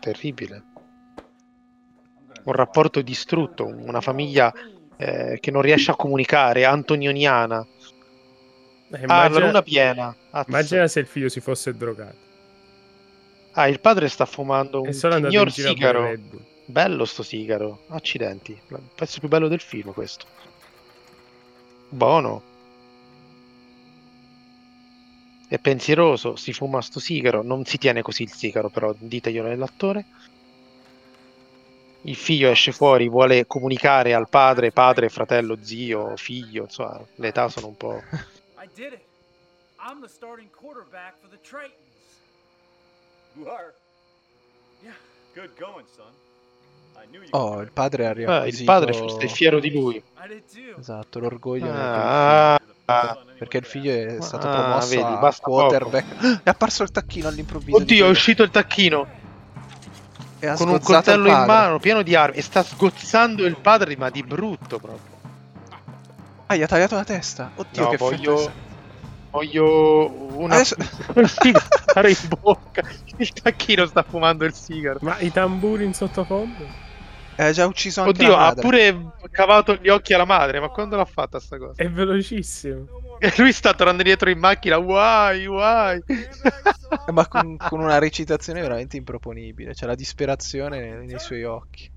[0.01, 0.65] Terribile.
[2.45, 4.51] un rapporto distrutto, una famiglia
[4.97, 7.63] eh, che non riesce a comunicare, antonioniana.
[8.93, 10.17] Eh, Ah, la immagina, luna piena.
[10.31, 10.49] Azz.
[10.49, 12.31] immagina se il figlio si fosse drogato.
[13.53, 16.13] Ah, il padre sta fumando un signor sigaro.
[16.67, 17.85] Bello sto sigaro.
[17.89, 18.53] Accidenti.
[18.69, 20.27] Il pezzo più bello del film questo.
[21.89, 22.43] Buono.
[25.49, 27.43] È pensieroso, si fuma sto sigaro.
[27.43, 30.05] Non si tiene così il sigaro, però diteglielo nell'attore.
[32.05, 37.49] Il figlio esce fuori, vuole comunicare al padre, padre, fratello, zio, figlio, insomma, le età
[37.49, 38.03] sono un po'...
[38.63, 39.03] I did it.
[39.81, 41.73] I'm the starting quarterback for the Tritons.
[43.37, 43.75] You are?
[44.85, 44.93] Yeah,
[45.35, 46.13] good going, son.
[47.33, 48.65] Oh, il padre ha Eh, il riacquisito...
[48.71, 50.01] padre forse è fiero di lui.
[50.79, 53.17] Esatto, l'orgoglio il Ah, ah.
[53.19, 56.43] figlio, perché il figlio è stato Ah, promosso vedi, a quarterback.
[56.45, 57.79] È apparso il tacchino all'improvviso.
[57.79, 59.09] di Oddio, è uscito il tacchino
[60.39, 63.57] E ha con un il coltello in mano pieno di armi e sta sgozzando il
[63.57, 65.12] padre, ma di brutto proprio.
[66.53, 67.51] Ah, gli ha tagliato la testa.
[67.55, 68.53] Oddio, No, che voglio-
[69.31, 70.77] Voglio una Adesso-
[71.17, 72.83] in bocca.
[73.17, 74.99] Il tacchino sta fumando il sigaro.
[75.01, 76.65] Ma i tamburi in sottofondo?
[77.35, 80.61] è- Ha già ucciso anche Oddio, la ha pure cavato gli occhi alla madre.
[80.61, 81.83] Ma quando l'ha fatta sta cosa?
[81.83, 82.87] È velocissimo.
[83.23, 84.79] E lui sta tornando dietro in macchina.
[84.79, 86.03] Why, why?
[86.07, 89.75] Eh, Ma con, con una recitazione veramente improponibile.
[89.75, 91.89] C'è la disperazione nei, nei suoi occhi.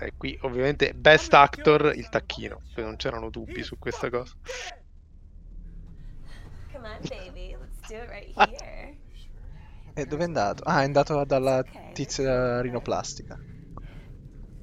[0.00, 2.60] E Eh, qui ovviamente best actor il tacchino.
[2.76, 4.34] Non c'erano dubbi su questa cosa.
[6.72, 7.56] Come on, baby.
[7.56, 8.96] Let's do it right here.
[9.94, 10.62] E dove è andato?
[10.64, 13.38] Ah, è andato dalla tizia rinoplastica.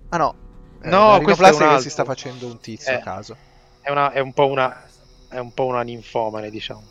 [0.10, 0.36] Ah no.
[0.82, 2.96] Eh, No, è un rinoplastica che si sta facendo un tizio Eh.
[2.96, 3.38] a caso.
[3.82, 4.86] È, una, è un po' una.
[5.30, 6.84] È un po' una ninfomane, diciamo.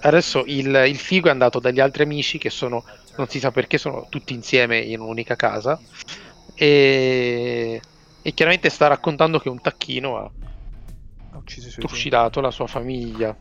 [0.00, 2.84] Adesso il, il figo è andato dagli altri amici che sono.
[3.16, 5.78] Non si sa perché, sono tutti insieme in un'unica casa.
[6.58, 7.80] E.
[8.20, 10.30] E chiaramente sta raccontando che un tacchino ha
[11.32, 13.34] Ha ucciso trucidato la sua famiglia.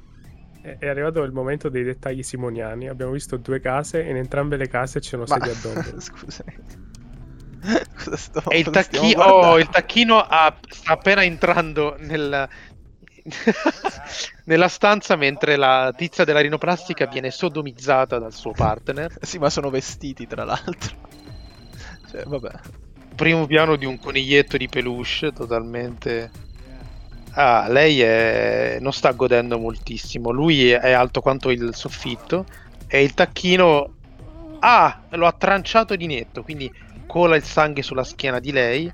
[0.61, 2.87] È arrivato il momento dei dettagli simoniani.
[2.87, 6.75] Abbiamo visto due case e in entrambe le case c'erano Ma sedie a.
[7.95, 12.47] Cosa sto- E il, tacchi- oh, il tacchino ha- sta appena entrando nel-
[14.45, 19.13] nella stanza mentre la tizia della rinoplastica viene sodomizzata dal suo partner.
[19.21, 20.95] Sì, ma sono vestiti tra l'altro.
[22.09, 22.51] Cioè, vabbè.
[23.17, 26.29] Primo piano di un coniglietto di peluche totalmente.
[27.31, 28.77] Ah, lei è...
[28.79, 30.29] non sta godendo moltissimo.
[30.29, 32.45] Lui è alto quanto il soffitto
[32.85, 33.95] e il tacchino.
[34.59, 36.71] Ah, lo ha tranciato di netto, quindi
[37.07, 38.93] cola il sangue sulla schiena di lei.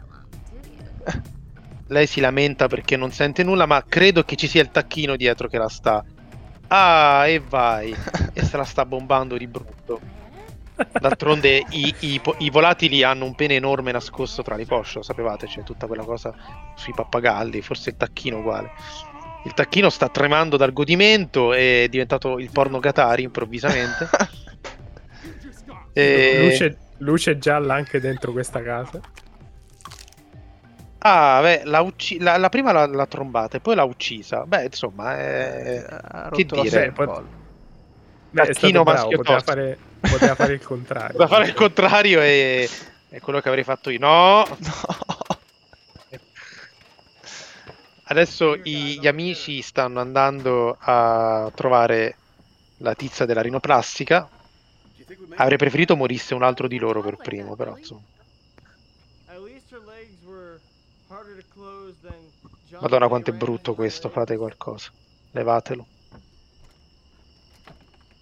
[1.88, 5.50] Lei si lamenta perché non sente nulla, ma credo che ci sia il tacchino dietro
[5.50, 6.02] che la sta.
[6.68, 7.94] Ah, e vai.
[8.32, 10.23] e se la sta bombando di brutto.
[10.76, 15.48] D'altronde i, i i volatili hanno un pene enorme nascosto tra le posce, lo sapevate,
[15.48, 16.34] c'è tutta quella cosa
[16.76, 18.72] sui pappagalli, forse il tacchino uguale.
[19.46, 24.08] Il tacchino sta tremando dal godimento, è diventato il porno Gatari improvvisamente.
[25.96, 29.00] E- Luce, luce gialla anche dentro questa casa.
[31.06, 34.46] Ah, beh, l'ha ucci- la, la prima l'ha, l'ha trombata e poi l'ha uccisa.
[34.46, 35.86] Beh, insomma, Eh, è...
[35.90, 36.92] ha che rotto la dire?
[36.94, 37.22] Pot-
[38.34, 41.18] bravo, maschio poteva fare, poteva fare il contrario.
[41.18, 42.68] da fare il contrario è...
[43.10, 44.00] è quello che avrei fatto io.
[44.00, 44.58] No, No.
[48.06, 52.18] Adesso i- gli amici stanno andando a trovare
[52.78, 54.30] la tizia della rinoplastica.
[55.36, 58.02] Avrei preferito morisse un altro di loro per primo, però insomma.
[62.80, 64.90] Madonna quanto è brutto questo, fate qualcosa.
[65.32, 65.86] Levatelo.
[65.86, 65.90] Is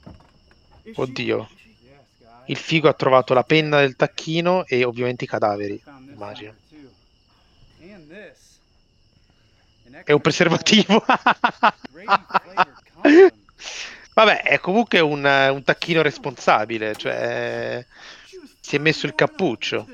[0.07, 0.11] she-
[0.95, 1.49] Oddio.
[2.45, 6.55] Il figo ha trovato la penna del tacchino e ovviamente i cadaveri, immagino.
[10.03, 11.03] È un preservativo.
[14.13, 17.85] Vabbè, è comunque un, un tacchino responsabile, cioè
[18.59, 19.85] si è messo il cappuccio.
[19.85, 19.93] too.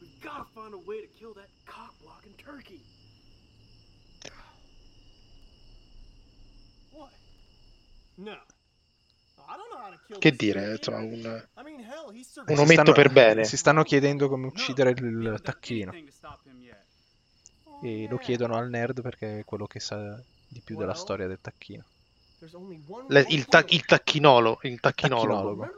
[0.00, 2.80] We've gotta find a way to kill that cock-blocking turkey.
[6.92, 7.10] What?
[8.18, 8.32] No.
[9.48, 10.76] I don't know how to kill Che dire, turkey.
[10.76, 11.44] insomma, un,
[12.14, 12.58] he's un survived.
[12.58, 13.44] ometto stanno- per bene.
[13.44, 15.92] Si stanno chiedendo come uccidere il tacchino.
[17.82, 21.38] E lo chiedono al nerd perché è quello che sa di più della storia del
[21.40, 21.84] tacchino.
[23.08, 25.68] Le- il, ta- il tacchinolo, il turkey?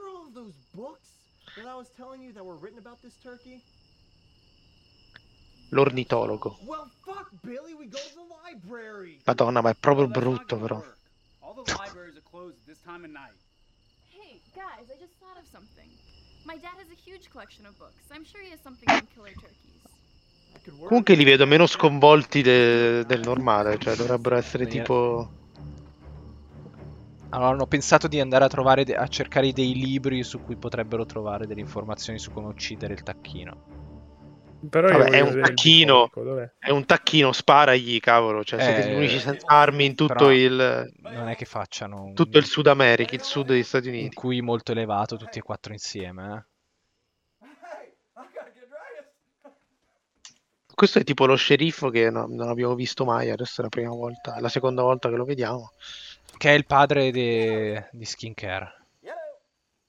[5.71, 6.59] L'ornitologo.
[9.25, 10.85] Madonna, ma è proprio brutto però.
[20.87, 25.31] Comunque li vedo meno sconvolti de- del normale, cioè dovrebbero essere tipo...
[27.31, 31.05] Allora, hanno pensato di andare a trovare de- a cercare dei libri su cui potrebbero
[31.05, 33.76] trovare delle informazioni su come uccidere il tacchino.
[34.69, 36.11] Però Vabbè, è un tacchino,
[36.59, 40.93] è un tacchino, sparagli, cavolo, cioè siete Eh, gli unici senza armi in tutto il...
[41.03, 42.15] Non è che facciano un...
[42.15, 44.17] tutto il Sud America, il sud degli Stati un Uniti.
[44.17, 46.45] QI molto elevato tutti e quattro insieme, eh.
[50.75, 53.95] Questo è tipo lo sceriffo che no- non abbiamo visto mai, adesso è la prima
[53.95, 55.73] volta, è la seconda volta che lo vediamo.
[56.37, 58.75] Che è il padre de- di skincare.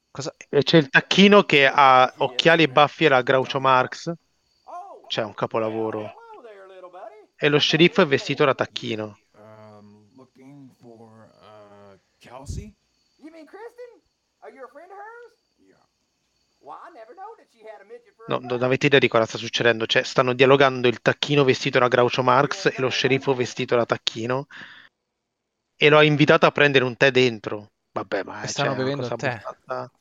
[0.09, 0.33] Cosa...
[0.49, 4.11] E c'è il tacchino che ha occhiali e baffi e la Groucho Marx,
[5.07, 6.13] c'è un capolavoro.
[7.35, 9.19] E lo sceriffo è vestito da tacchino.
[9.33, 10.07] Um,
[10.81, 12.73] uh, Kelsey.
[13.17, 14.01] You mean Kristen?
[14.39, 15.33] Are you a friend of hers?
[15.57, 15.75] Yeah.
[16.59, 19.07] Well, I never know that she had a midget for No, non avete idea di
[19.07, 19.85] cosa sta succedendo.
[19.85, 24.47] Cioè, stanno dialogando il tacchino vestito da Groucho Marx e lo sceriffo vestito da tacchino.
[25.75, 27.69] E lo ha invitato a prendere un tè dentro.
[27.91, 29.27] Vabbè, ma è stanno cioè, bevendo cosa tè.
[29.27, 29.91] abbastanza-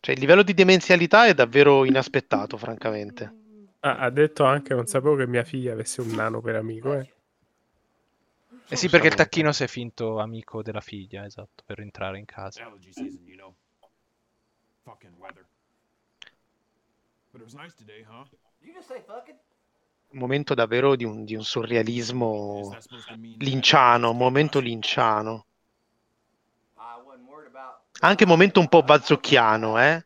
[0.00, 3.39] Cioè, il livello di demenzialità è davvero inaspettato, francamente.
[3.82, 7.12] Ah, ha detto anche, non sapevo che mia figlia avesse un nano per amico, eh.
[8.68, 12.24] Eh sì, perché il tacchino si è finto amico della figlia, esatto, per entrare in
[12.24, 12.60] casa.
[20.12, 22.76] Un momento davvero di un, di un surrealismo
[23.38, 25.46] linciano, un momento linciano.
[28.00, 30.04] Anche un momento un po' bazzocchiano, eh?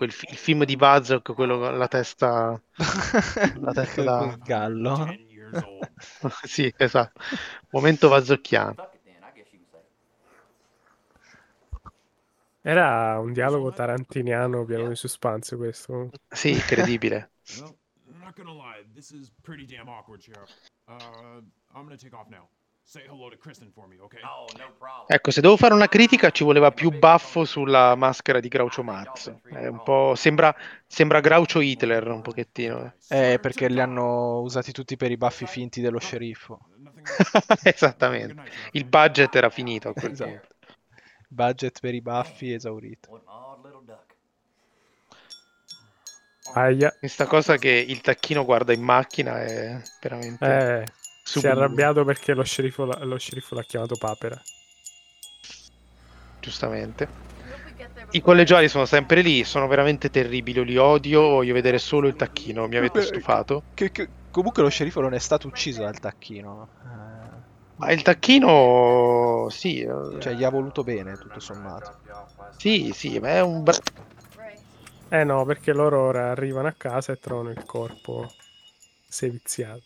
[0.00, 2.58] Quel fi- il film di Bazzok, quello con la testa...
[3.60, 4.34] la testa da...
[4.42, 5.14] Gallo.
[6.42, 7.20] sì, esatto.
[7.68, 8.76] Momento bazzocchiano.
[12.62, 16.08] Era un dialogo tarantiniano pieno di suspense questo.
[16.30, 17.32] Sì, incredibile.
[17.60, 17.76] Well,
[18.06, 20.48] I'm not gonna lie, this is pretty damn awkward, Sheriff.
[20.88, 21.42] Uh,
[21.74, 22.48] I'm gonna take off now.
[24.22, 24.46] Oh.
[25.06, 29.32] Ecco, se devo fare una critica ci voleva più baffo sulla maschera di Groucho Marx.
[29.44, 30.14] È un po'...
[30.16, 30.52] sembra,
[30.86, 32.92] sembra Groucho Hitler un pochettino.
[33.08, 33.32] eh.
[33.34, 36.58] Eh, perché li hanno usati tutti per i baffi finti dello sceriffo.
[37.62, 38.42] Esattamente.
[38.72, 40.30] Il budget era finito a quel Esatto.
[40.30, 40.48] punto.
[41.28, 43.22] Budget per i baffi esaurito.
[46.54, 46.92] Aia.
[46.98, 50.44] Questa cosa che il tacchino guarda in macchina è veramente...
[50.44, 54.40] Eh, si è arrabbiato perché lo sceriffo, l'ha- lo sceriffo l'ha chiamato papera.
[56.40, 57.06] giustamente.
[58.12, 62.66] I collegiali sono sempre lì, sono veramente terribili, li odio, voglio vedere solo il tacchino,
[62.66, 63.62] mi avete stufato.
[63.74, 66.68] Che- che- comunque lo sceriffo non è stato ucciso dal tacchino.
[67.76, 71.98] Ma il tacchino, sì, eh, Cioè, gli ha voluto bene, tutto sommato.
[72.56, 73.62] sì, sì, ma è un...
[73.62, 73.78] bra-
[75.08, 78.32] Eh no, perché loro ora arrivano a casa e trovano il corpo
[79.08, 79.82] seviziato.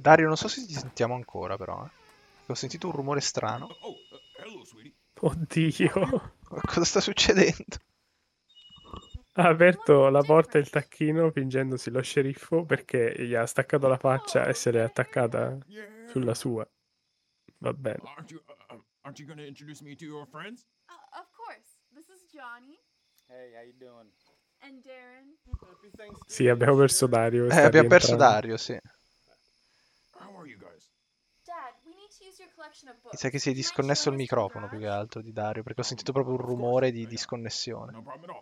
[0.00, 1.84] Dario, non so se ti sentiamo ancora, però.
[1.84, 1.90] eh.
[2.46, 3.68] Ho sentito un rumore strano.
[5.20, 6.32] Oddio.
[6.48, 7.76] Cosa sta succedendo?
[9.34, 14.46] Ha aperto la porta il tacchino fingendosi lo sceriffo perché gli ha staccato la faccia
[14.46, 15.56] e se l'è attaccata
[16.08, 16.68] sulla sua.
[17.58, 18.00] Va bene.
[18.04, 20.66] Aren't you, uh, uh, aren't you gonna introduce me to your friends?
[20.88, 21.78] Uh, of course.
[21.92, 22.78] This is Johnny
[23.28, 24.10] Hey, how you doing?
[24.62, 25.36] and Darren.
[26.26, 27.46] Sì, abbiamo perso Dario.
[27.48, 28.34] Eh, abbiamo perso rientrando.
[28.34, 28.78] Dario, sì.
[30.18, 30.90] How are you guys?
[31.44, 32.49] Dad, we need to use your collection of
[33.10, 35.84] Mi sa che si è disconnesso il microfono più che altro di Dario, perché ho
[35.84, 37.92] sentito proprio un rumore di disconnessione.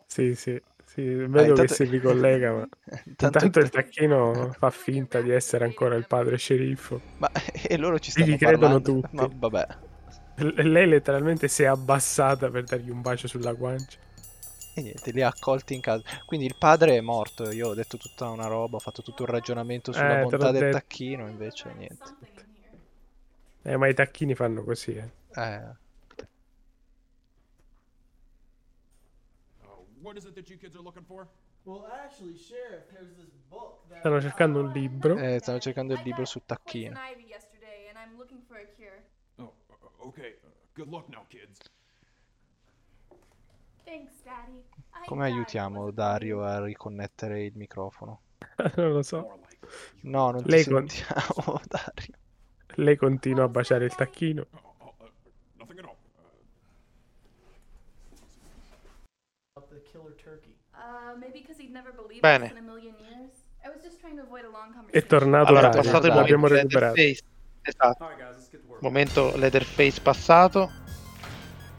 [0.06, 2.68] Sì, sì, sì, vedo Ah, intanto- che si ricollega, ma
[3.06, 7.00] Intanto- intanto il tacchino fa finta di essere ancora il padre sceriffo.
[7.18, 7.30] Ma
[7.66, 9.00] e loro ci Gli stanno credono parlando.
[9.00, 9.14] tutti.
[9.16, 9.66] Ma vabbè.
[10.36, 13.98] L- lei letteralmente si è abbassata per dargli un bacio sulla guancia.
[14.74, 16.02] E niente, li ha accolti in casa.
[16.26, 17.50] Quindi il padre è morto.
[17.50, 20.60] Io ho detto tutta una roba, ho fatto tutto un ragionamento sulla Eh, bontà del
[20.62, 20.76] detto.
[20.78, 22.14] tacchino, invece niente.
[23.62, 25.10] Eh, ma i tacchini fanno così, eh.
[25.34, 25.86] Eh.
[33.98, 35.16] Stanno cercando un libro.
[35.16, 36.96] eh, stanno cercando il libro Poison tacchino.
[39.38, 40.34] Oh, uh, okay.
[40.76, 41.26] Now.
[43.84, 44.22] Thanks,
[45.04, 48.20] Come aiutiamo Dario a riconnettere il microfono?
[48.76, 49.40] non lo so.
[50.02, 52.17] No, non ti Lei con- sentiamo, Dario.
[52.78, 54.46] Lei continua a baciare il tacchino.
[60.72, 62.54] Uh, Bene.
[64.90, 67.00] È tornato Allora, Dario, passato il l'abbiamo momento recuperato.
[67.62, 68.08] Esatto.
[68.80, 70.70] Momento Leatherface passato.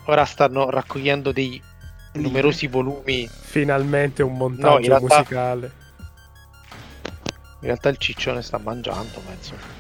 [0.06, 1.62] Ora stanno raccogliendo dei
[2.14, 3.26] numerosi volumi.
[3.28, 5.72] Finalmente un No, montaggio in realtà- musicale.
[7.62, 9.79] In realtà il ciccione sta mangiando, ma insomma.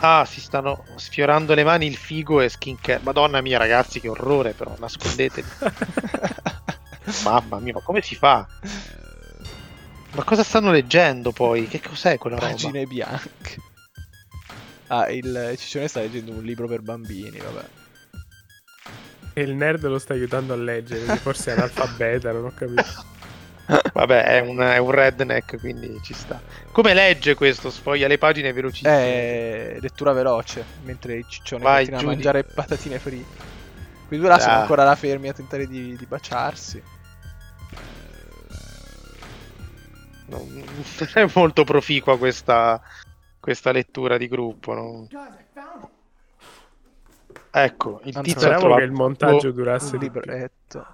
[0.00, 3.00] Ah, si stanno sfiorando le mani il figo e skincare.
[3.02, 5.48] Madonna mia, ragazzi, che orrore, però, nascondetevi.
[7.24, 8.46] Mamma mia, ma come si fa?
[10.12, 11.66] Ma cosa stanno leggendo poi?
[11.68, 12.50] Che cos'è quella roba?
[12.50, 13.56] Pagine bianche.
[14.88, 17.64] Ah, il ciccione sta leggendo un libro per bambini, vabbè.
[19.32, 22.84] E il nerd lo sta aiutando a leggere, quindi forse è analfabeta, non ho capito.
[23.92, 26.40] Vabbè, è un, è un redneck, quindi ci sta.
[26.70, 27.70] Come legge questo?
[27.70, 29.74] Sfoglia le pagine velocissime.
[29.74, 32.14] Eh, lettura veloce, mentre il ciccione Vai, continua a Giudi.
[32.14, 33.44] mangiare patatine fritte.
[34.06, 34.60] Quei due là sono Ah.
[34.60, 36.80] ancora là fermi a tentare di, di baciarsi.
[40.26, 40.62] Non,
[41.14, 42.80] è molto proficua questa,
[43.40, 44.74] questa lettura di gruppo.
[44.74, 45.08] no?
[47.50, 50.86] Ecco, il Anzi, tizio ha speravo che il montaggio durasse libretto.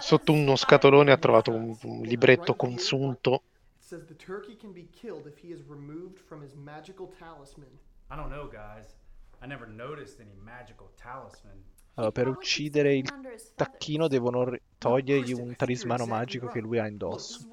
[0.00, 3.42] Sotto uno scatolone ha trovato un, un libretto consunto.
[3.78, 7.78] It says the turkey can be killed if he is removed from his magical talisman.
[8.10, 8.94] I don't know, guys.
[9.42, 11.62] I never noticed any magical talisman.
[11.94, 13.08] Allora, per uccidere il
[13.54, 17.46] tacchino devono ri- togliergli un talismano magico che lui ha indosso.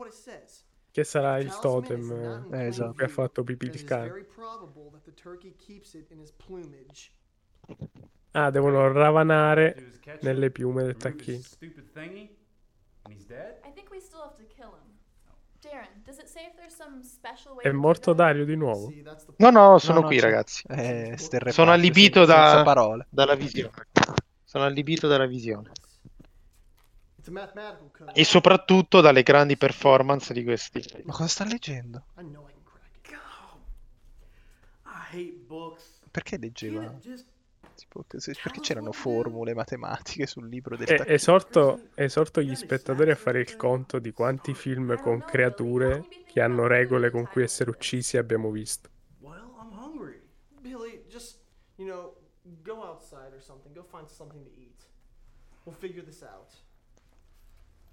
[0.91, 2.93] Che sarà il totem eh, esatto.
[2.93, 4.26] cui ha fatto pipì il cane.
[8.32, 9.91] Ah, devono ravanare
[10.22, 11.41] nelle piume del tacchino.
[13.08, 13.60] And he's dead.
[13.66, 14.95] I think we still have to kill him.
[15.60, 18.14] Darren, does it say if there's some special way È morto?
[18.14, 18.91] Dario di nuovo?
[19.38, 20.64] No, no, sono No, no, qui, c'è- ragazzi.
[20.70, 21.16] Eh,
[21.49, 23.08] Sono allibito senza da- parole.
[23.10, 23.72] dalla visione.
[24.43, 25.72] Sono allibito dalla visione.
[27.18, 28.12] It's a mathematical code.
[28.14, 30.82] E soprattutto dalle grandi performance di questi.
[31.03, 32.05] Ma cosa sta leggendo?
[32.18, 33.18] I know I can crack it.
[34.86, 35.99] I hate books.
[36.12, 36.82] Perché leggeva?
[36.82, 37.26] Can't it just
[37.78, 43.39] Tipo, perché c'erano formule matematiche sul libro del E- esorto, esorto gli spettatori a fare
[43.39, 48.49] il conto di quanti film con creature che hanno regole con cui essere uccisi abbiamo
[48.49, 48.89] visto.
[49.21, 50.21] Well, I'm hungry.
[50.59, 51.38] Billy, just,
[51.75, 52.15] you know,
[52.63, 53.71] go outside or something.
[53.75, 54.84] Go find something to eat.
[55.63, 56.49] We'll figure this out.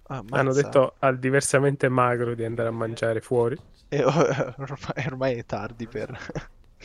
[0.07, 3.57] Ah, Hanno detto al diversamente magro di andare a mangiare fuori.
[3.87, 6.17] E or- ormai, ormai è tardi per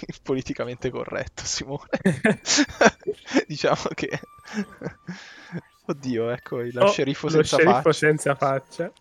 [0.22, 1.88] politicamente corretto, Simone.
[3.46, 4.20] diciamo che...
[5.86, 7.92] Oddio, ecco il Oh, sceriffo senza sceriffo faccia.
[7.92, 8.92] senza faccia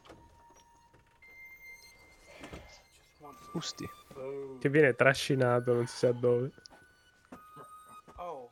[3.54, 3.88] Usti.
[4.60, 6.52] che viene trascinato non si sa dove.
[8.18, 8.50] Oh,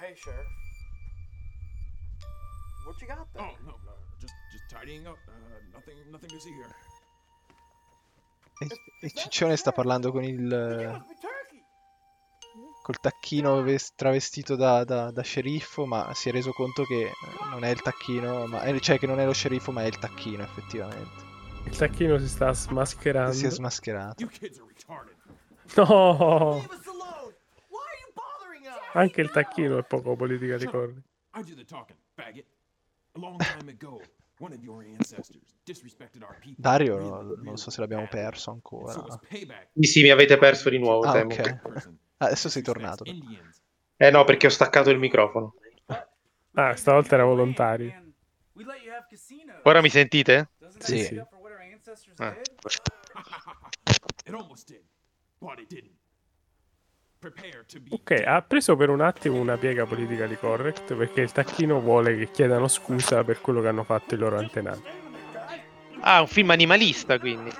[0.00, 0.46] hey, Sheriff.
[2.86, 3.44] What you got there?
[3.44, 5.18] Oh no, uh, just just tidying up.
[5.26, 5.32] Uh,
[5.72, 6.74] nothing, nothing to see here.
[8.60, 11.04] E, e Ciccione sta parlando con il...
[12.84, 17.12] col tacchino ves- travestito da, da- da sceriffo, ma si è reso conto che eh,
[17.48, 20.42] non è il tacchino, ma, cioè che non è lo sceriffo, ma è il tacchino
[20.42, 21.22] effettivamente.
[21.64, 23.32] Il tacchino si sta smascherando.
[23.32, 24.28] Si è smascherato.
[25.76, 26.62] No!
[28.92, 31.02] Anche il tacchino è poco politica di corri.
[31.36, 32.44] I do the talking, faggot.
[33.14, 33.98] A long time ago,
[34.40, 36.56] one of your ancestors disrespected our people.
[36.58, 38.92] Dario non so se l'abbiamo perso ancora.
[38.92, 41.32] Sì, sì, mi avete perso di nuovo, Ah, temo.
[41.32, 42.02] ok.
[42.18, 43.04] Adesso sei tornato.
[43.96, 45.54] Eh no, perché ho staccato il microfono.
[46.54, 47.92] Ah, stavolta era volontario.
[49.64, 50.48] Ora mi sentite?
[50.78, 51.20] Sì, sì.
[52.18, 52.34] Ah.
[57.90, 62.16] Ok, ha preso per un attimo una piega politica di correct perché il tacchino vuole
[62.16, 64.82] che chiedano scusa per quello che hanno fatto i loro antenati.
[66.00, 67.50] Ah, un film animalista, quindi.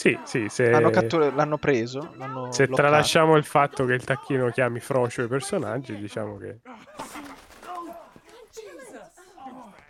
[0.00, 2.88] Sì, sì, se, Hanno cattura- l'hanno preso, l'hanno se bloccato.
[2.88, 6.60] tralasciamo il fatto che il tacchino chiami frocio i personaggi, diciamo che...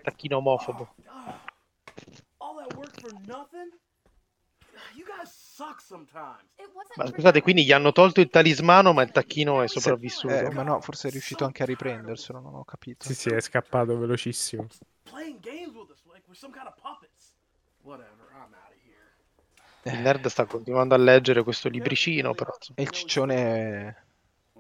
[0.03, 0.95] Tacchino omofobo.
[2.39, 3.71] All that work for nothing?
[4.97, 6.43] You guys suck sometimes.
[6.97, 10.35] Ma scusate, quindi gli hanno tolto il talismano, ma il tacchino è sopravvissuto.
[10.35, 13.07] Eh, ma no, forse è riuscito anche a riprenderselo, non ho capito.
[13.07, 14.67] Sì, sì, è scappato velocissimo.
[17.83, 18.60] Whatever, I'm out.
[19.83, 22.53] Il nerd sta continuando a leggere questo libricino, però.
[22.55, 22.79] insomma.
[22.79, 23.95] E il ciccione è,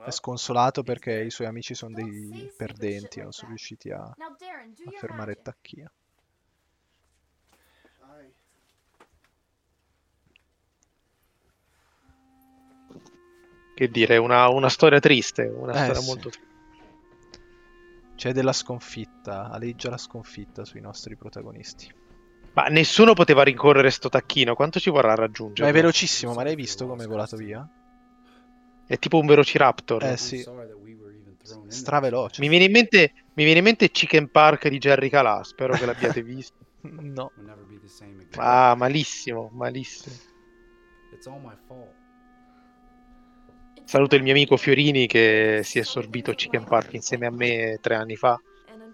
[0.07, 4.15] è sconsolato perché i suoi amici sono dei perdenti, non sono riusciti a, a
[4.99, 5.91] fermare il tacchino.
[13.75, 16.07] Che dire, una, una storia triste, una Eh, storia sì.
[16.07, 16.49] molto triste.
[18.17, 22.00] C'è della sconfitta, aleggia la sconfitta sui nostri protagonisti.
[22.53, 24.55] Ma nessuno poteva rincorrere sto tacchino.
[24.55, 25.63] Quanto ci vorrà raggiungere?
[25.63, 27.67] Ma è velocissimo, ma l'hai visto come è volato via?
[28.87, 30.05] È tipo un velociraptor.
[30.05, 30.45] Eh sì.
[31.69, 32.41] Straveloce.
[32.41, 35.43] Mi viene in mente, mi viene in mente Chicken Park di Jerry Calà.
[35.45, 36.57] Spero che l'abbiate visto.
[36.83, 37.31] No.
[38.37, 40.15] Ah, malissimo, malissimo.
[43.85, 47.97] Saluto il mio amico Fiorini che si è sorbito Chicken Park insieme a me tre
[47.97, 48.41] anni fa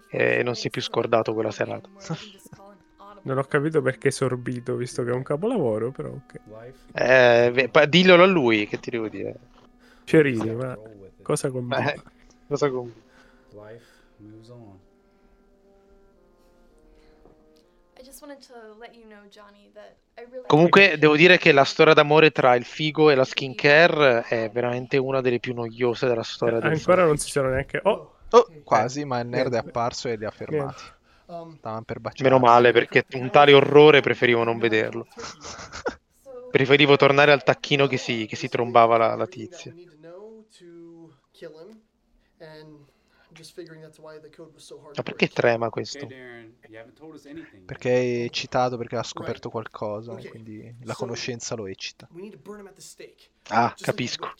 [0.09, 1.87] e non si è più scordato quella serata.
[3.27, 6.39] Non ho capito perché sorbito, visto che è un capolavoro, però ok.
[6.93, 9.35] Eh, beh, diglielo a lui, che ti devo dire.
[10.05, 10.79] Fiorini, ma
[11.21, 11.91] cosa combina?
[11.91, 12.01] Eh,
[12.47, 12.89] cosa con...
[13.51, 13.85] Life
[14.19, 14.79] moves on.
[17.99, 21.51] I just wanted to let you know, Johnny, that I really Comunque devo dire che
[21.51, 26.07] la storia d'amore tra il figo e la skincare è veramente una delle più noiose
[26.07, 27.81] della storia del Ancora non si sono neanche...
[27.83, 28.13] Oh!
[28.29, 30.95] Oh, quasi, ma il nerd è apparso e li ha fermati.
[31.57, 32.29] Stavano per baciare.
[32.29, 35.07] Meno male perché un tale orrore preferivo non vederlo.
[36.49, 39.73] Preferivo tornare al tacchino che si, che si trombava la, la tizia.
[44.95, 46.07] Ma perché trema questo?
[47.65, 52.07] Perché è eccitato perché ha scoperto qualcosa, quindi la conoscenza lo eccita.
[53.49, 54.33] Ah, capisco.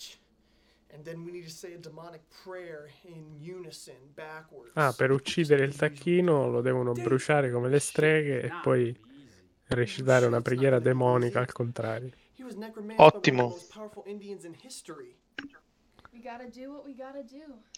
[0.94, 4.72] And then we need to say a demonic prayer in unison, backwards.
[4.76, 8.98] Ah, per uccidere il tacchino lo devono bruciare come le streghe e poi
[9.68, 12.12] recitare una preghiera demonica al contrario.
[12.96, 13.58] Ottimo.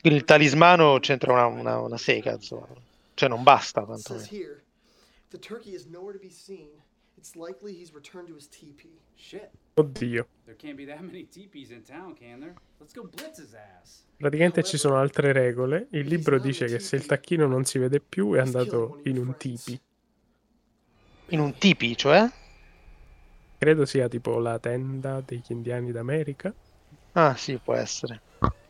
[0.04, 2.68] il talismano c'entra una, una, una sega, insomma.
[3.16, 4.28] Cioè non basta It says quantomeno.
[4.30, 4.64] here,
[5.32, 6.70] the turkey is nowhere to be seen.
[7.18, 9.00] It's likely he's returned to his teepee.
[9.16, 9.50] Shit.
[9.76, 10.26] Oddio.
[10.46, 12.54] There can't be that many teepees in town, can there?
[12.80, 14.06] Let's go blitz his ass.
[14.18, 15.88] Praticamente ci sono altre regole.
[15.92, 19.36] Il libro dice che se il tacchino non si vede più è andato in un
[19.38, 19.80] tipi.
[21.28, 22.30] In un tipi, cioè?
[23.58, 26.54] Credo sia tipo la tenda degli indiani d'America.
[27.14, 28.22] Ah, sì, può essere.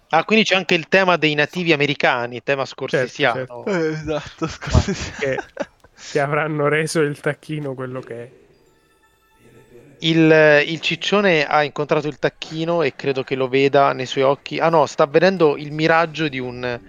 [0.10, 3.36] Ah, quindi c'è anche il tema dei nativi americani, tema scorsesiano.
[3.36, 3.66] certo.
[3.66, 4.48] Eh, esatto,
[5.20, 5.38] Che,
[6.12, 8.30] che avranno reso il tacchino quello che è.
[10.02, 14.60] Il, il ciccione ha incontrato il tacchino e credo che lo veda nei suoi occhi.
[14.60, 16.80] Ah no, sta vedendo il miraggio di un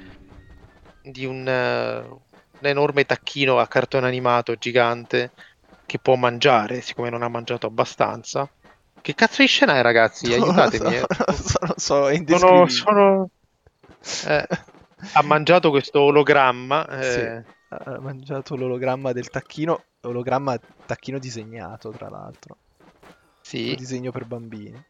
[1.03, 5.33] di un, un enorme tacchino a cartone animato gigante
[5.87, 8.49] che può mangiare, siccome non ha mangiato abbastanza.
[9.03, 10.33] Che cazzo di scena è, ragazzi?
[10.33, 10.95] Aiutatemi.
[10.95, 11.07] eh.
[11.27, 13.31] Non so, non so, è Sono, sono-
[14.27, 14.47] eh,
[15.15, 16.87] ha mangiato questo ologramma.
[17.01, 22.57] eh, Sì, ha mangiato l'ologramma del tacchino, ologramma tacchino disegnato, tra l'altro.
[23.41, 23.71] Sì.
[23.71, 24.85] Un disegno per bambini.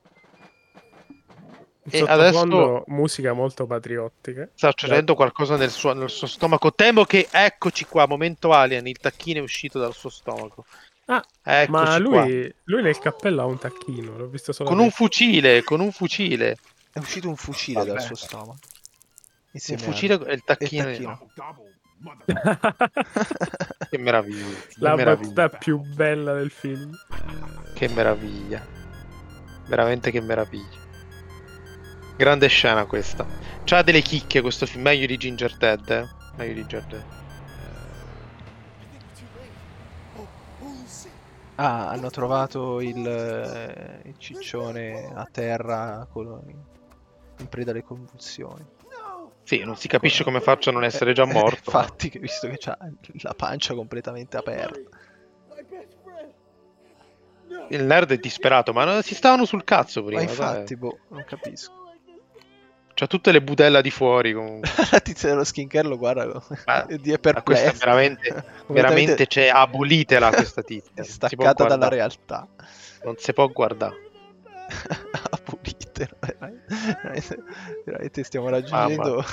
[1.93, 4.49] In E adesso- musica molto patriottica.
[4.55, 6.73] Sta succedendo qualcosa nel suo, nel suo stomaco.
[6.75, 10.65] Temo che eccoci qua, momento alien, il tacchino è uscito dal suo stomaco.
[11.07, 11.99] Ah, Eccoci ma qua.
[11.99, 15.91] lui, lui nel cappello ha un tacchino, l'ho visto solo Con un fucile, con un
[15.91, 16.57] fucile.
[16.93, 18.01] È uscito un fucile dal Vabbè.
[18.01, 18.59] suo stomaco.
[19.53, 20.85] Insieme fucile e il tacchino.
[20.85, 21.31] tacchino.
[23.91, 24.47] Che meraviglia.
[24.47, 25.33] Che La meraviglia.
[25.33, 26.91] battuta più bella del film.
[27.75, 28.65] Che meraviglia.
[29.67, 30.79] Veramente che meraviglia.
[32.17, 33.27] Grande scena questa.
[33.65, 36.07] C'ha delle chicche questo film, meglio di Ginger Dead, eh.
[36.37, 37.05] Meglio di Ginger Dead.
[41.57, 46.43] Ah, hanno trovato il, eh, il ciccione a terra con-
[47.39, 48.65] in preda alle convulsioni.
[49.43, 51.71] Sì, non si capisce come faccia a non essere già Eh, morto.
[51.71, 52.79] Infatti, visto che ha
[53.23, 54.79] la pancia completamente aperta.
[57.69, 60.21] Il nerd è disperato, ma si stavano sul cazzo prima.
[60.23, 60.37] Ma dai.
[60.37, 61.81] infatti, boh, non capisco.
[62.95, 64.69] C'ha tutte le budella di fuori comunque.
[64.91, 66.27] la tizia dello skincare lo guarda
[66.67, 67.73] Ma- è perplessa.
[67.79, 71.03] veramente, veramente, cioè, abolitela questa tizia.
[71.03, 72.47] Staccata dalla realtà.
[73.03, 74.09] Non si può guardare.
[76.21, 77.45] Veramente,
[77.85, 79.25] veramente stiamo raggiungendo.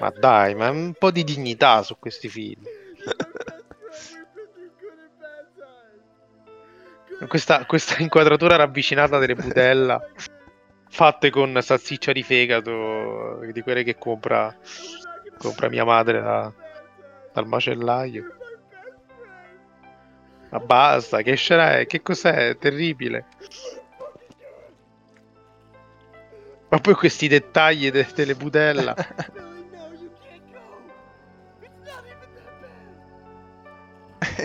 [0.00, 2.62] Ma dai, ma un po' di dignità su questi film.
[7.28, 10.02] Questa, questa inquadratura ravvicinata delle budella
[10.88, 14.54] fatte con salsiccia di fegato di quelle che compra,
[15.38, 16.52] compra mia madre da-
[17.32, 18.36] dal macellaio.
[20.50, 21.86] Ma basta, che scena è?
[21.86, 22.48] Che cos'è?
[22.48, 23.26] È terribile.
[26.70, 28.94] Ma poi questi dettagli de- delle budella.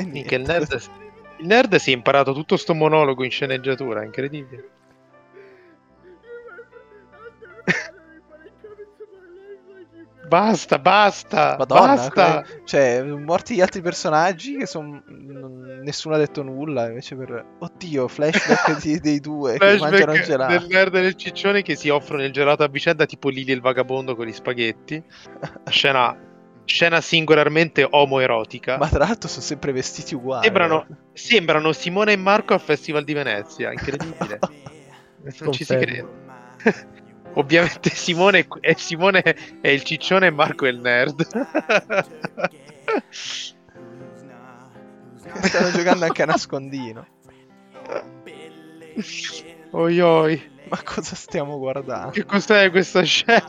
[0.06, 0.72] Minchia, il nerd,
[1.38, 4.75] il nerd si è imparato tutto sto monologo in sceneggiatura, incredibile.
[10.28, 12.46] Basta, basta, Madonna, basta.
[12.64, 15.04] cioè, morti gli altri personaggi che sono
[15.86, 17.46] nessuno ha detto nulla, invece per...
[17.60, 20.52] Oddio, flashback di- dei due che mangiano il Flashback gelato.
[20.52, 23.54] del nerd e del ciccione che si offrono il gelato a vicenda tipo Lili e
[23.54, 25.02] il vagabondo con gli spaghetti.
[25.70, 26.18] Scena,
[26.66, 28.78] scena singolarmente omoerotica.
[28.78, 30.44] Ma tra l'altro sono sempre vestiti uguali.
[30.44, 34.40] Sembrano, sembrano Simone e Marco al Festival di Venezia, incredibile.
[35.40, 36.24] non ci si crede.
[37.36, 39.22] Ovviamente Simone è, Simone
[39.62, 41.28] è il ciccione e Marco è il nerd.
[45.42, 47.08] Stanno giocando anche a nascondino.
[49.72, 50.54] Oi oi.
[50.70, 52.12] Ma cosa stiamo guardando?
[52.12, 53.46] Che cos'è questa scena?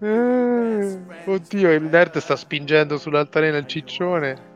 [0.00, 4.46] Eh, Oddio, il nerd sta spingendo sull'altalena il ciccione.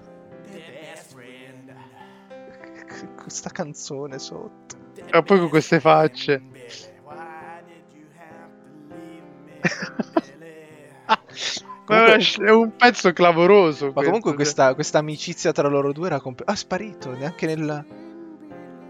[3.16, 4.81] Questa canzone sotto.
[5.10, 6.42] E poi con queste facce.
[11.84, 13.86] È una sc- è un pezzo clamoroso.
[13.86, 17.84] Ma questo, comunque questa, questa amicizia tra loro due era comple- Ah, sparito, neanche nel...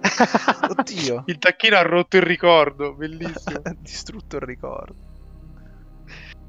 [0.78, 1.22] Oddio.
[1.26, 3.60] Il tacchino ha rotto il ricordo, bellissimo.
[3.64, 4.94] Ha distrutto il ricordo.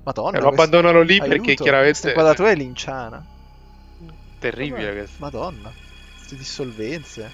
[0.04, 0.38] Madonna.
[0.38, 3.26] Eh, lo abbandonano lì Aiuto, perché chiaramente- Questa inquadratura è linciana.
[4.38, 5.16] Terribile Vabbè, questo.
[5.20, 5.72] Madonna.
[6.18, 7.32] Queste dissolvenze.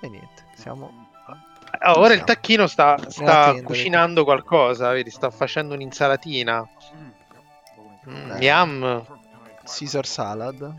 [0.00, 1.08] E niente, siamo...
[1.82, 5.10] Ah, ora il tacchino sta, sta cucinando qualcosa, vedi?
[5.10, 6.68] Sta facendo un'insalatina.
[8.08, 8.44] Mm, Eh.
[8.44, 9.06] yum.
[9.64, 10.74] Caesar salad.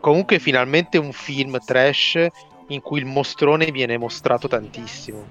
[0.00, 2.26] Comunque finalmente un film trash
[2.68, 5.26] in cui il mostrone viene mostrato tantissimo.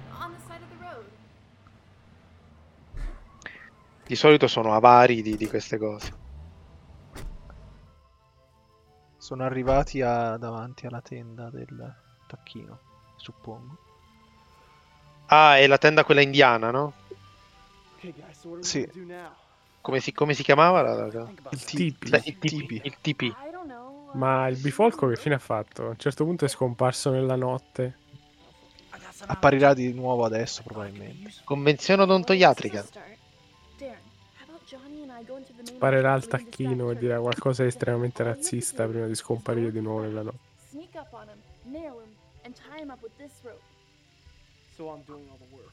[4.05, 6.21] Di solito sono avari di, di queste cose.
[9.33, 11.91] Sono arrivati a- davanti alla tenda del
[12.27, 12.77] tacchino,
[13.15, 13.77] suppongo.
[15.25, 16.93] Ah, è la tenda quella indiana, no?
[18.59, 18.87] Sì.
[19.81, 20.83] Come si, come si chiamava?
[20.83, 22.09] la- la- Il tipi.
[22.25, 22.81] Il tipi.
[22.83, 23.35] Il tipi.
[24.11, 25.87] Ma il bifolco che fine ha fatto?
[25.87, 27.97] A un certo punto è scomparso nella notte.
[29.25, 31.33] Apparirà di nuovo adesso, probabilmente.
[31.43, 32.85] Convenzione odontoiatrica.
[35.63, 40.21] Sparerà al tacchino e dirà qualcosa di estremamente razzista prima di scomparire di nuovo nella
[40.23, 40.37] notte.
[40.69, 42.13] Sneak up on him, nail him,
[42.43, 43.61] and tie him up with this rope.
[44.75, 45.71] So I'm doing all the work.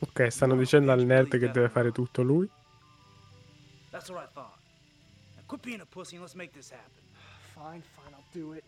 [0.00, 2.48] Ok, stanno dicendo al nerd che deve fare tutto lui.
[3.90, 4.54] That's what I thought.
[5.36, 7.02] Now quit being a pussy and let's make this happen.
[7.54, 8.62] Fine, fine, I'll do it.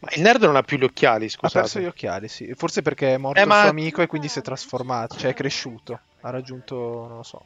[0.00, 1.80] Ma il nerd non ha più gli occhiali, Ha perso scusate.
[1.82, 2.52] gli occhiali, sì.
[2.54, 5.30] Forse perché è morto Eh, il ma- suo amico e quindi si è trasformato, cioè
[5.30, 6.00] è cresciuto.
[6.26, 7.40] Ha raggiunto, non lo so,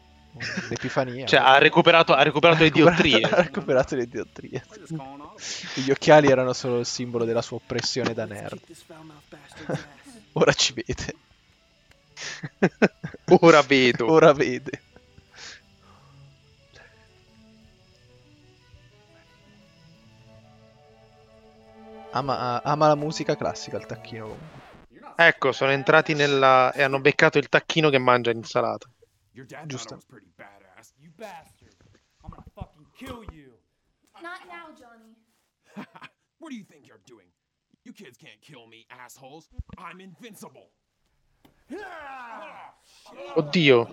[0.70, 1.26] l'epifania.
[1.26, 3.20] Cioè, ha recuperato, ha recuperato le diottrie.
[3.20, 4.64] ha recuperato le diotrie.
[5.74, 8.59] Gli occhiali erano solo il simbolo della sua oppressione da nerd.
[10.33, 11.14] Ora ci vede.
[13.43, 14.07] Ora vedo.
[14.11, 14.83] Ora vede.
[22.12, 24.60] Ama, ama la musica classica il tacchino comunque.
[25.23, 26.73] Ecco, sono entrati nella...
[26.73, 28.89] e hanno beccato il tacchino che mangia l'insalata.
[29.66, 30.01] Giusto.
[34.23, 35.14] Not now, Johnny.
[36.39, 37.27] What do you think you're doing?
[37.85, 39.51] You kids can't kill me, assholes.
[39.77, 40.71] I'm invincible.
[43.37, 43.79] Oddio.
[43.79, 43.89] Oh?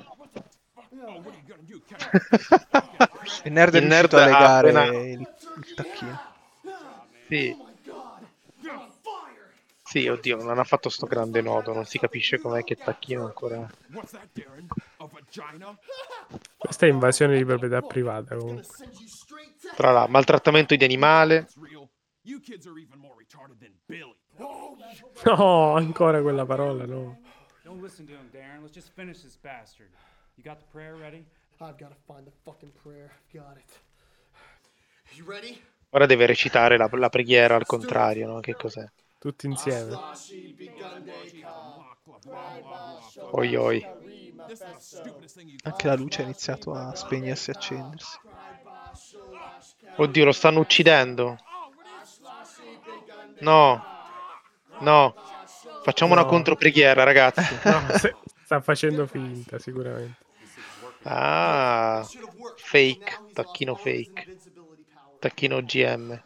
[3.44, 6.20] Il nerd è Il nerd a legare appena- il, il tacchino.
[7.28, 7.67] Sì.
[9.98, 13.68] Sì, oddio, non ha fatto sto grande nodo, non si capisce com'è che tacchino ancora...
[16.56, 18.76] Questa è invasione di proprietà privata comunque.
[19.76, 21.48] Tra l'altro, maltrattamento di animale.
[25.26, 27.20] No, ancora quella parola, no.
[27.64, 28.62] Don't listen to him, Darren.
[28.62, 29.90] Let's just finish this bastard.
[30.36, 31.26] You got the prayer ready?
[31.60, 33.10] I've got to find the fucking prayer.
[33.34, 33.82] Got it.
[35.16, 35.60] You ready?
[35.90, 38.40] Ora deve recitare la, la preghiera al contrario, no?
[38.42, 38.88] Che cos'è?
[39.20, 40.02] Tutti insieme.
[43.40, 43.80] Oi oi.
[45.64, 48.20] Anche la luce ha iniziato a spegnersi e accendersi.
[49.96, 51.38] Oddio, lo stanno uccidendo.
[53.40, 53.86] No.
[54.80, 55.16] No.
[55.80, 56.28] Facciamo una No.
[56.28, 57.60] contropreghiera, ragazzi.
[57.64, 57.88] No,
[58.44, 60.26] sta facendo finta, sicuramente.
[61.04, 62.10] Ah,
[62.56, 64.30] fake, tacchino fake.
[65.20, 66.24] Tacchino GM.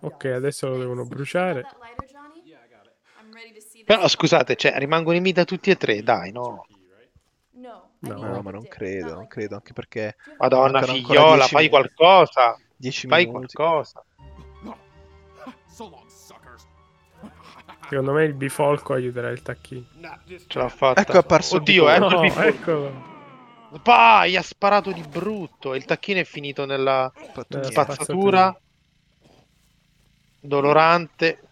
[0.00, 1.64] Ok, adesso lo devono bruciare.
[3.84, 6.66] Però scusate, cioè, rimangono in vita tutti e tre, dai, no.
[7.52, 7.90] No.
[8.00, 10.16] No, ma non credo, non credo, anche perché...
[10.38, 11.94] Madonna figliola, 10 fai minuti.
[11.94, 12.58] qualcosa.
[12.76, 13.54] 10 Fai minuti.
[13.54, 14.04] qualcosa.
[17.88, 19.86] Secondo me il bifolco aiuterà il tacchino.
[20.46, 21.00] Ce l'ha fatta.
[21.00, 22.48] Ecco, è apparso Oddio, il ecco No, il bifolco.
[22.48, 23.12] eccolo.
[23.82, 25.74] Pah, gli ha sparato di brutto.
[25.74, 27.12] E il tacchino è finito nella
[27.48, 28.60] Nella spazzatura.
[30.40, 31.48] Dolorante.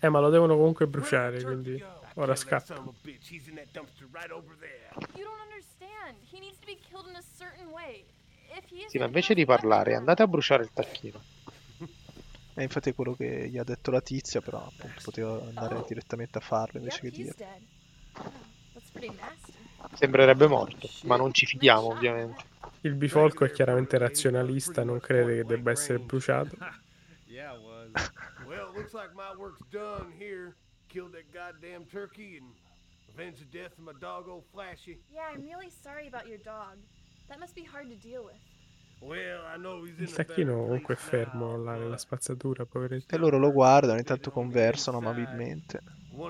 [0.00, 1.82] Eh, ma lo devono comunque bruciare, quindi
[2.14, 2.74] ora scappa.
[8.88, 11.20] Sì, ma invece di parlare, andate a bruciare il tacchino.
[12.54, 16.38] E infatti è quello che gli ha detto la tizia, però appunto poteva andare direttamente
[16.38, 17.34] a farlo invece che dire.
[19.94, 22.44] Sembrerebbe morto, ma non ci fidiamo, ovviamente.
[22.82, 26.56] Il bifolco è chiaramente razionalista, non crede che debba essere bruciato.
[27.32, 28.10] Yeah, it was.
[28.46, 30.54] Well, looks like my work's done here.
[30.90, 32.52] Killed that goddamn turkey and
[33.08, 34.98] avenged the death of my dog, old Flashy.
[35.10, 36.76] Yeah, I'm really sorry about your dog.
[37.30, 38.36] That must be hard to deal with.
[39.00, 43.14] Well, I know he's in Il tacchino comunque è fermo là nella spazzatura, poveretto.
[43.14, 45.80] E loro lo guardano, intanto conversano amabilmente.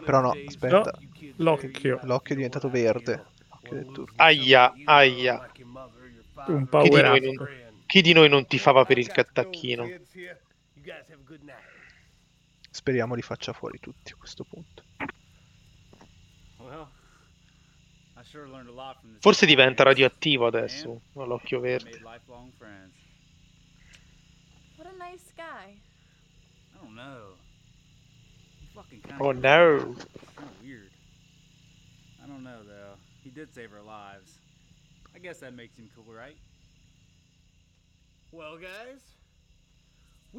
[0.04, 0.92] Però no, aspetta.
[1.36, 2.00] L'occhio.
[2.02, 3.24] L'occhio è diventato verde.
[4.16, 5.50] Aia, aia.
[6.46, 7.24] Un Chi di, power noi up.
[7.24, 7.48] non,
[7.86, 9.84] chi di noi non tifava per il tacchino?
[9.84, 10.02] You
[10.82, 11.60] guys have a good night.
[12.70, 14.82] Speriamo li faccia fuori tutti a questo punto.
[19.18, 22.00] Forse diventa radioattivo adesso, con l'occhio verde.
[22.02, 22.20] What
[24.86, 25.74] a nice guy.
[25.74, 25.78] I
[26.80, 27.36] don't know.
[28.74, 29.78] Fucking kind Oh no.
[30.36, 30.90] Kind of weird.
[32.22, 32.94] I don't know though.
[33.22, 34.38] He did save our lives.
[35.14, 36.36] I guess that makes him cool, right?
[38.32, 39.02] Well, guys,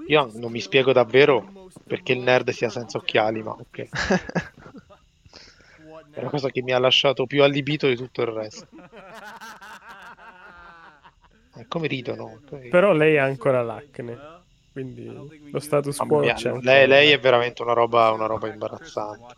[0.07, 3.89] Io non mi spiego davvero perché il nerd sia senza occhiali, ma ok.
[6.13, 8.67] È una cosa che mi ha lasciato più allibito di tutto il resto.
[11.55, 12.41] E come ridono?
[12.71, 14.42] Però lei ha ancora l'acne,
[14.73, 19.35] quindi lo status quo mia, c'è lei, lei è veramente una roba, una roba imbarazzante.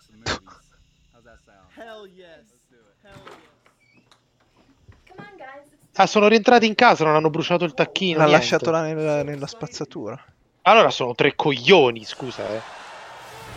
[5.97, 8.17] Ah, sono rientrati in casa, non hanno bruciato il tacchino.
[8.17, 8.41] L'ha niente.
[8.41, 10.21] lasciato là nella, nella spazzatura.
[10.63, 12.61] Allora sono tre coglioni, scusa, eh.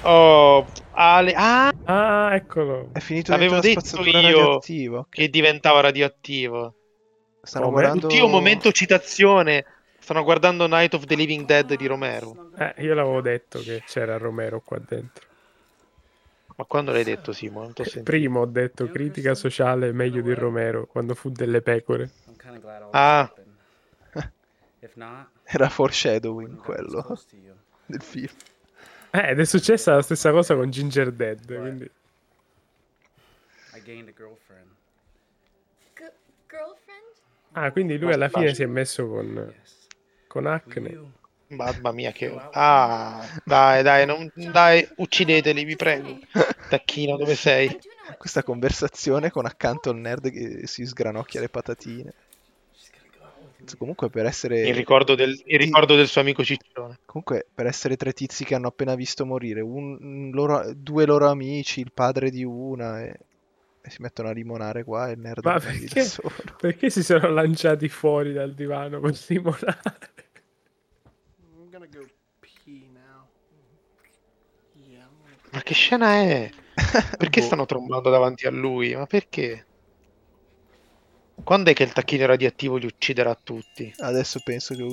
[0.02, 1.32] Oh, Ale...
[1.34, 2.90] Ah, Ah, eccolo.
[2.92, 4.58] È finito la detto spazzatura io
[5.08, 6.74] che diventava radioattivo.
[7.40, 7.76] Stanno Come?
[7.80, 8.06] guardando...
[8.08, 9.64] Oddio, momento citazione.
[10.08, 12.50] Stanno guardando Night of the Living Dead di Romero.
[12.56, 15.26] Eh, io l'avevo detto che c'era Romero qua dentro.
[16.56, 17.60] Ma quando l'hai detto, Simo?
[17.60, 18.04] Non sentito.
[18.04, 22.10] Prima ho detto critica sociale meglio di Romero, quando fu delle pecore.
[22.92, 23.30] Ah.
[24.94, 27.20] not, Era foreshadowing quello
[27.84, 28.32] del film.
[29.10, 31.90] Eh, ed è successa la stessa cosa con Ginger Dead, quindi...
[37.52, 39.52] Ah, quindi lui alla fine si è messo con,
[40.28, 41.16] con acne.
[41.48, 42.30] Mamma mia, che.
[42.52, 44.30] Ah, dai, dai, non...
[44.34, 46.18] dai, uccideteli, vi prego.
[46.68, 47.74] Tacchino, dove sei?
[48.18, 52.12] Questa conversazione con accanto al nerd che si sgranocchia le patatine.
[53.76, 54.66] Comunque per essere...
[54.66, 56.98] Il ricordo del, il ricordo del suo amico Ciccione.
[57.04, 61.28] Comunque, per essere tre tizi che hanno appena visto morire, un- un loro- due loro
[61.28, 63.14] amici, il padre di una, e,
[63.80, 66.04] e si mettono a limonare qua e il nerd Ma perché,
[66.58, 69.80] perché si sono lanciati fuori dal divano per limonare?
[71.40, 72.06] I'm gonna go
[72.40, 73.26] pee now.
[74.74, 75.04] Yeah.
[75.04, 76.50] I'm gonna- Ma che scena è?
[77.16, 78.94] Perché stanno trombando davanti a lui?
[78.94, 79.64] Ma perché?
[81.44, 83.92] Quando è che il tacchino radioattivo li ucciderà tutti?
[83.98, 84.86] Adesso penso che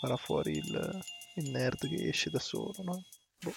[0.00, 1.00] farà fuori il,
[1.36, 3.04] il nerd che esce da solo, no?
[3.40, 3.52] Boh.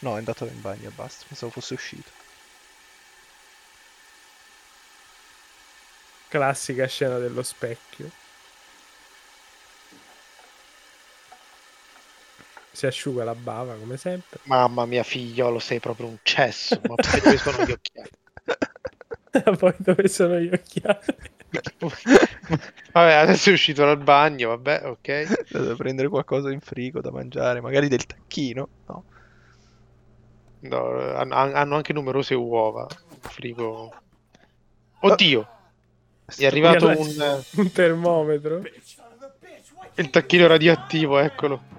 [0.00, 2.10] No, è andato in bagno e basta, pensavo fosse uscito.
[6.36, 8.10] Classica scena dello specchio.
[12.70, 14.40] Si asciuga la bava come sempre.
[14.42, 16.78] Mamma mia, figliolo, sei proprio un cesso.
[16.86, 18.10] Ma perché dove sono gli occhiali?
[19.56, 21.06] Poi dove sono gli occhiali?
[22.92, 25.50] Vabbè, adesso è uscito dal bagno, vabbè, ok.
[25.52, 29.04] Devo prendere qualcosa in frigo da mangiare, magari del tacchino, no?
[30.58, 32.86] No, hanno, hanno anche numerose uova.
[33.20, 33.90] Frigo.
[35.00, 35.55] Oddio!
[36.34, 38.62] È arrivato la- un, un termometro.
[39.94, 41.74] il tacchino radioattivo, eccolo.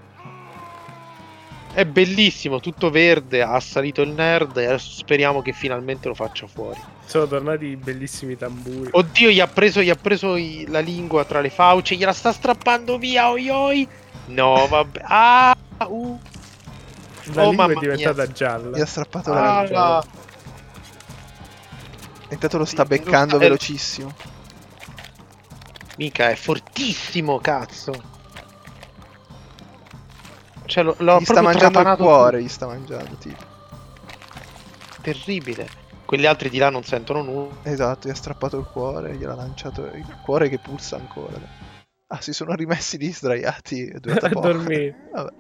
[1.74, 6.48] È bellissimo, tutto verde, ha assalito il nerd e adesso speriamo che finalmente lo faccia
[6.48, 6.80] fuori.
[7.06, 8.90] Sono tornati i bellissimi tamburi.
[8.94, 12.32] Oddio, gli ha preso, gli ha preso i- la lingua tra le fauci, gliela sta
[12.32, 13.88] strappando via, oi oi.
[14.28, 15.02] No, vabbè.
[15.04, 15.56] Ah,
[15.88, 16.20] uh.
[17.34, 18.32] La oh, lingua è diventata mia.
[18.32, 18.78] gialla.
[18.78, 20.04] Gli ha strappato Ah, la lingua.
[22.30, 24.14] Intanto lo sta beccando sta- velocissimo.
[25.98, 27.92] Mica, è fortissimo, cazzo.
[30.66, 33.36] Cioè, lo, l'ho Gli sta proprio mangiando il cuore, gli sta mangiando, tipo.
[33.36, 35.02] tutto.
[35.02, 35.68] Terribile.
[36.06, 37.56] Quegli altri di là non sentono nulla.
[37.64, 41.40] Esatto, gli ha strappato il cuore, gliel'ha lanciato il cuore che pulsa ancora.
[42.08, 45.10] Ah, si sono rimessi lì sdraiati e due A dormire.
[45.12, 45.34] Vabbè.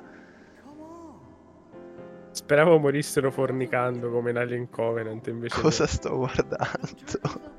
[2.32, 5.62] Speravo morissero fornicando come in Alien Covenant invece.
[5.62, 5.89] Cosa no.
[5.89, 7.55] sto guardando?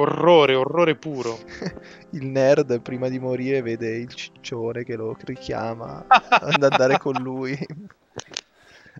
[0.00, 1.38] Orrore, orrore puro.
[2.12, 7.56] Il nerd prima di morire vede il ciccione che lo richiama ad andare con lui.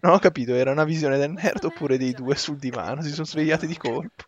[0.02, 3.02] Non ho capito, era una visione del nerd oppure dei due sul divano?
[3.02, 4.24] Si sono svegliati di colpo.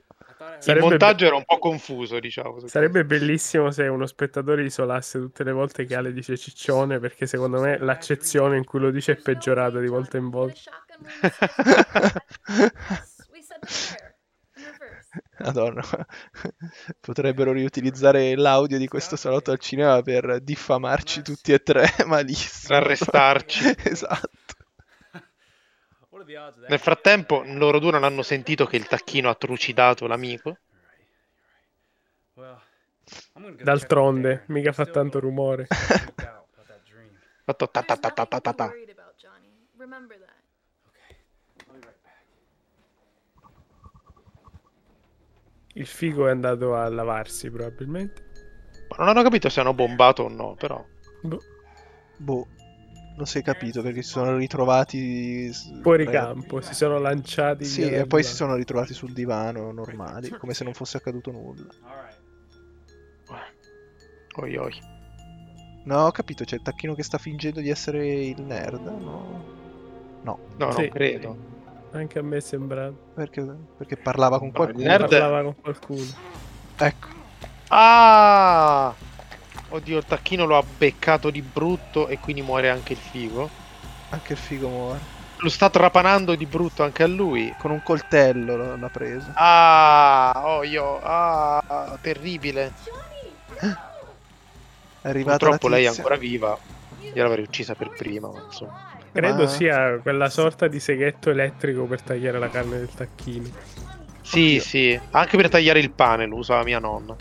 [0.66, 2.58] Il montaggio era un po' confuso, diciamo.
[2.66, 7.58] Sarebbe bellissimo se uno spettatore isolasse tutte le volte che Ale dice ciccione, perché secondo
[7.60, 10.60] me l'accezione in cui lo dice è peggiorata di volta in volta.
[15.40, 15.82] Madonna,
[17.00, 22.78] potrebbero riutilizzare l'audio di questo salotto al cinema per diffamarci tutti e tre malissimo.
[22.78, 23.74] Per arrestarci.
[23.84, 24.30] esatto.
[26.68, 30.58] Nel frattempo, loro due non hanno sentito che il tacchino ha trucidato l'amico.
[33.62, 35.66] D'altronde, mica fa tanto rumore.
[37.44, 38.72] Fatto ta ta ta ta ta ta ta.
[39.76, 40.31] Remember that.
[45.74, 48.30] Il figo è andato a lavarsi probabilmente.
[48.90, 50.84] Ma non hanno capito se hanno bombato o no, però.
[52.18, 52.46] Boh,
[53.16, 55.50] non si è capito perché si sono ritrovati
[55.80, 57.64] Fuori campo, si sono lanciati.
[57.64, 58.22] Sì, e poi divano.
[58.22, 61.68] si sono ritrovati sul divano normali, come se non fosse accaduto nulla.
[64.36, 64.72] Oi oi.
[65.84, 69.44] No, ho capito, c'è il tacchino che sta fingendo di essere il nerd, no?
[70.22, 70.38] No.
[70.56, 70.80] No, Sì.
[70.82, 71.36] non credo.
[71.92, 72.94] Anche a me è sembrato.
[73.14, 73.44] Perché,
[73.76, 74.84] perché parlava con qualcuno.
[74.86, 76.06] nerd- Parlava con qualcuno.
[76.78, 77.08] Ecco.
[77.68, 78.94] Ah!
[79.68, 83.48] Oddio, il tacchino lo ha beccato di brutto e quindi muore anche il figo.
[84.10, 85.00] Anche il figo muore.
[85.38, 87.54] Lo sta trapanando di brutto anche a lui.
[87.58, 89.30] Con un coltello l'ha preso.
[89.34, 92.72] Ah, oh io, ah, terribile.
[95.02, 96.56] È arrivata Purtroppo la lei è ancora viva.
[97.14, 98.72] Io l'avrei uccisa per prima, ma insomma.
[99.12, 103.48] Credo Ma- sia quella sorta di seghetto elettrico per tagliare la carne del tacchino.
[104.22, 107.14] Sì, sì, anche per tagliare il pane lo usava mia nonna.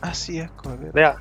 [0.00, 0.76] Ah sì, ecco.
[0.92, 1.18] Lei ha,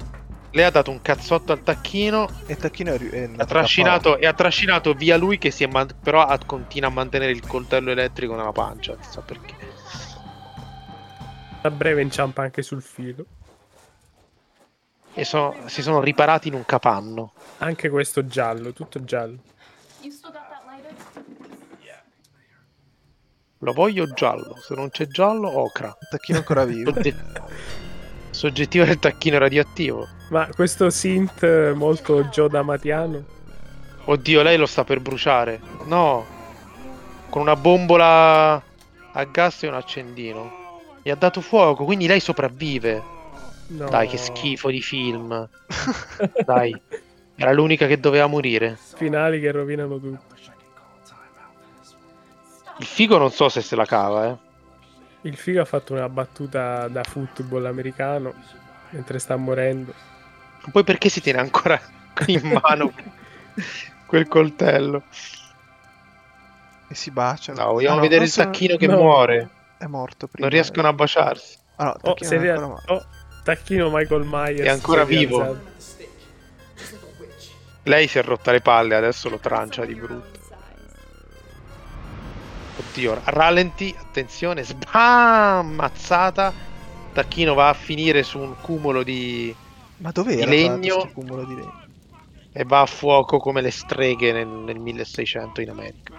[0.51, 4.27] lei ha dato un cazzotto al tacchino, E il tacchino è, è ha trascinato, e
[4.27, 7.89] ha trascinato via lui che si è man- però ha- continua a mantenere il coltello
[7.89, 9.55] elettrico nella pancia, chissà perché.
[11.63, 13.25] A breve inciampa anche sul filo.
[15.13, 17.33] E so- si sono riparati in un capanno.
[17.59, 19.37] Anche questo giallo, tutto giallo.
[20.01, 20.93] You still got that lighter?
[23.63, 25.95] Lo voglio giallo, se non c'è giallo, ocra.
[25.99, 26.91] Il tacchino ancora vivo.
[26.91, 27.15] Sogge-
[28.31, 30.07] Soggettivo del tacchino radioattivo.
[30.31, 33.23] Ma questo synth eh, molto Joe Damatiano.
[34.05, 35.61] Oddio, lei lo sta per bruciare.
[35.85, 36.25] No.
[37.29, 40.79] Con una bombola a gas e un accendino.
[41.03, 43.03] Gli ha dato fuoco, quindi lei sopravvive.
[43.67, 43.89] No.
[43.89, 45.47] Dai, che schifo di film.
[46.43, 46.81] Dai.
[47.41, 48.77] Era l'unica che doveva morire.
[48.95, 50.35] Finali che rovinano tutto.
[52.77, 54.37] Il figo non so se se la cava, eh.
[55.21, 58.33] Il figo ha fatto una battuta da football americano
[58.89, 59.93] mentre sta morendo.
[60.71, 61.79] Poi perché si tiene ancora
[62.27, 62.91] in mano
[64.07, 65.03] quel coltello?
[66.87, 67.61] E si baciano.
[67.63, 68.97] No, vogliamo Ah, no, vedere il so- tacchino che no.
[68.97, 69.49] muore.
[69.77, 70.47] È morto prima.
[70.47, 71.57] Non riescono a baciarsi.
[71.77, 73.05] Ah, no, Oh, tacchino è ancora oh,
[73.43, 74.61] tacchino Michael Myers.
[74.61, 75.41] È ancora vivo.
[75.41, 75.69] rialzato.
[77.83, 80.39] Lei si è rotta le palle, adesso lo trancia di brutto.
[82.77, 86.53] Oddio, rallenti, attenzione, sbam, mazzata.
[87.13, 89.53] Tacchino va a finire su un cumulo di,
[89.97, 91.79] Ma dove di legno questo cumulo di legno?
[92.53, 96.13] e va a fuoco come le streghe nel, nel 1600 in America.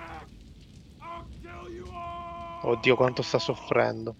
[2.62, 4.14] Oddio, quanto sta soffrendo.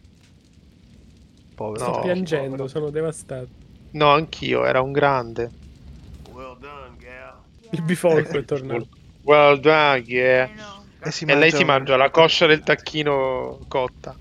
[1.54, 1.86] Povero.
[1.86, 1.92] No.
[1.92, 3.48] Sto piangendo, sono devastato.
[3.92, 5.50] No, anch'io, era un grande.
[6.32, 6.96] Well done.
[7.72, 8.88] Il bifolco è tornato.
[9.22, 10.50] Well done, yeah.
[11.04, 14.14] E, si E lei mangia si mangia la coscia del tacchino cotta.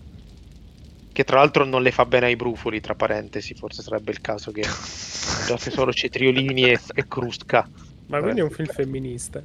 [1.13, 4.51] Che tra l'altro non le fa bene ai brufoli, tra parentesi, forse sarebbe il caso
[4.51, 7.67] che mangiasse solo cetriolini e, e crusca.
[8.07, 9.41] Ma quindi è un film femminista.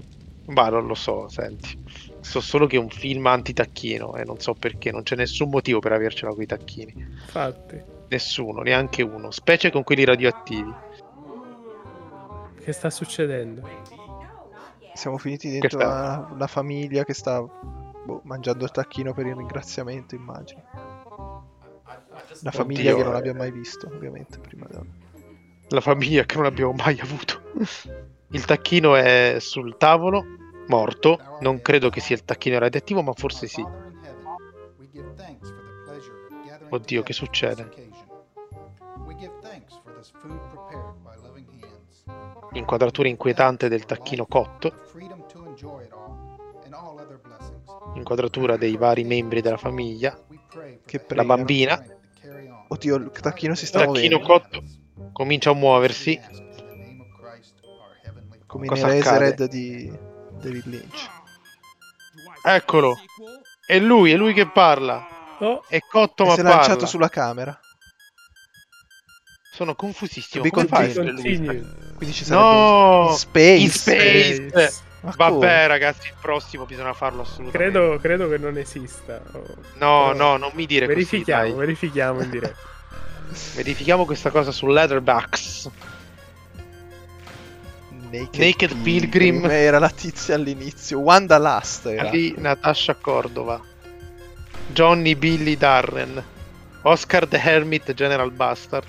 [0.46, 1.76] Ma non lo so, senti.
[2.20, 5.80] So solo che è un film anti-tacchino e non so perché, non c'è nessun motivo
[5.80, 6.94] per avercela con i tacchini.
[6.96, 10.72] Infatti, Nessuno, neanche uno, specie con quelli radioattivi.
[12.62, 13.62] che sta succedendo?
[14.96, 20.14] Siamo finiti dentro la, la famiglia che sta boh, mangiando il tacchino per il ringraziamento,
[20.14, 20.62] immagino.
[22.42, 23.18] La famiglia Oddio, che non eh.
[23.18, 24.82] abbiamo mai visto, ovviamente, prima da...
[25.68, 27.40] La famiglia che non abbiamo mai avuto.
[28.30, 30.24] Il tacchino è sul tavolo
[30.68, 31.18] morto.
[31.40, 33.64] Non credo che sia il tacchino radioattivo, ma forse sì.
[36.68, 37.68] Oddio, che succede?
[42.56, 44.72] Inquadratura inquietante del tacchino cotto.
[47.94, 50.18] Inquadratura dei vari membri della famiglia.
[50.84, 51.82] Che La bambina.
[52.68, 54.26] Oddio, il tacchino si sta tacchino muovendo.
[54.26, 54.62] cotto
[55.12, 56.20] comincia a muoversi.
[58.46, 58.94] Come Cosa in?
[58.94, 59.90] Eraserhead di
[60.40, 61.10] David Lynch.
[62.42, 62.96] Eccolo.
[63.66, 65.06] È lui, è lui che parla.
[65.38, 65.62] Oh.
[65.66, 66.86] È cotto E ma si è lanciato parla.
[66.86, 67.60] sulla camera.
[69.56, 70.42] Sono confusissimo.
[70.42, 71.12] Be Come fa a continue.
[71.14, 71.66] essere lui?
[71.96, 73.06] Quindi ci sarebbe No!
[73.08, 73.56] in space.
[73.56, 74.80] In space.
[75.00, 75.66] Ma Vabbè, come?
[75.66, 77.78] ragazzi, il prossimo bisogna farlo assolutamente.
[77.78, 79.18] Credo, credo che non esista.
[79.32, 79.38] Oh.
[79.78, 81.52] No, Però no, non mi dire così, verifichiamo, dai.
[81.54, 82.74] verifichiamo in diretta.
[83.56, 85.70] Verifichiamo questa cosa su Letterboxd.
[88.10, 89.44] Naked, Naked Pilgrim.
[89.46, 90.98] Era la tizia all'inizio.
[90.98, 92.10] Wanda Last era.
[92.10, 93.60] lì Natasha Cordova.
[94.68, 96.22] Johnny Billy Darren.
[96.82, 98.86] Oscar the Hermit General Bastard.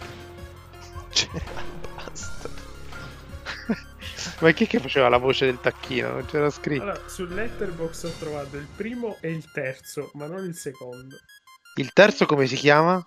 [1.14, 2.66] General Bastard.
[4.39, 6.12] Ma chi è che faceva la voce del tacchino?
[6.12, 6.84] Non c'era scritto.
[6.84, 11.18] Allora, sul letterbox ho trovato il primo e il terzo, ma non il secondo.
[11.76, 13.03] Il terzo come si chiama?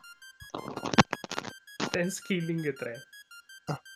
[1.90, 3.02] Thanksgiving 3.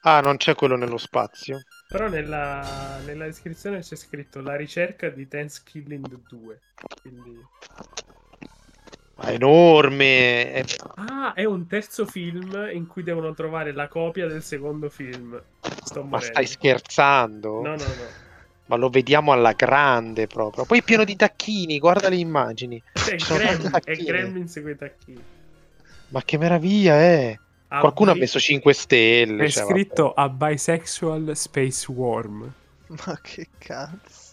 [0.03, 1.63] Ah, non c'è quello nello spazio.
[1.89, 6.61] Però nella, nella descrizione c'è scritto la ricerca di Thanksgiving 2.
[7.03, 7.41] Quindi...
[9.17, 10.53] Ma è enorme.
[10.53, 10.65] È-
[10.97, 15.41] Ah, è un terzo film in cui devono trovare la copia del secondo film.
[15.85, 16.27] Sto Ma morendo.
[16.33, 17.61] stai scherzando?
[17.63, 18.23] No, no, no.
[18.67, 20.65] Ma lo vediamo alla grande proprio.
[20.65, 22.83] Poi pieno di tacchini, guarda le immagini.
[22.93, 25.23] È, Ci sono Grem- tanti è tacchini.
[26.09, 27.39] Ma che meraviglia è!
[27.69, 29.45] Ah, Qualcuno ha bi- messo 5 stelle.
[29.45, 32.53] È cioè, scritto a bisexual space worm.
[32.87, 34.33] Ma che cazzo.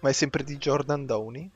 [0.00, 1.50] Ma è sempre di Jordan Downey?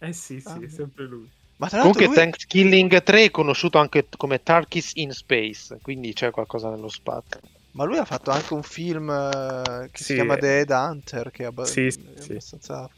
[0.00, 0.60] Eh sì, sì, Ah.
[0.60, 1.26] è sempre lui.
[1.56, 2.14] Ma tra Comunque lui...
[2.14, 7.40] Thanksgiving 3 è conosciuto anche come Turkeys in Space, quindi c'è qualcosa nello spazio.
[7.72, 10.38] Ma lui ha fatto anche un film eh, che si Sì, chiama eh.
[10.38, 12.30] The Headhunter, che è, abba- Sì, è sì.
[12.30, 12.88] abbastanza...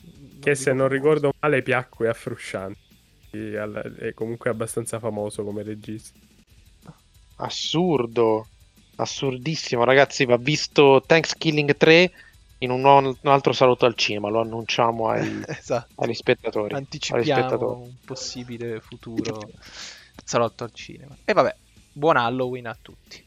[0.40, 2.78] Che se non ricordo male piacque a Frusciante.
[3.30, 3.54] E
[3.98, 6.18] È comunque abbastanza famoso come regista.
[7.36, 8.48] Assurdo,
[8.96, 10.24] assurdissimo, ragazzi.
[10.24, 12.10] Va visto Thanksgiving 3
[12.62, 14.28] in un, un altro saluto al cinema.
[14.28, 16.02] Lo annunciamo ai, Esatto.
[16.02, 16.72] agli spettatori.
[16.72, 17.80] agli Anticipiamo spettatori.
[17.88, 19.50] un possibile futuro
[20.24, 21.16] salotto al cinema.
[21.24, 21.54] E vabbè,
[21.92, 23.26] buon Halloween a tutti.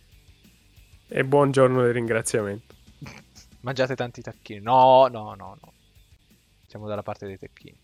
[1.07, 2.73] E buongiorno del ringraziamento.
[3.61, 4.61] Mangiate tanti tacchini.
[4.61, 5.73] No, no, no, no.
[6.67, 7.77] Siamo dalla parte dei tacchini.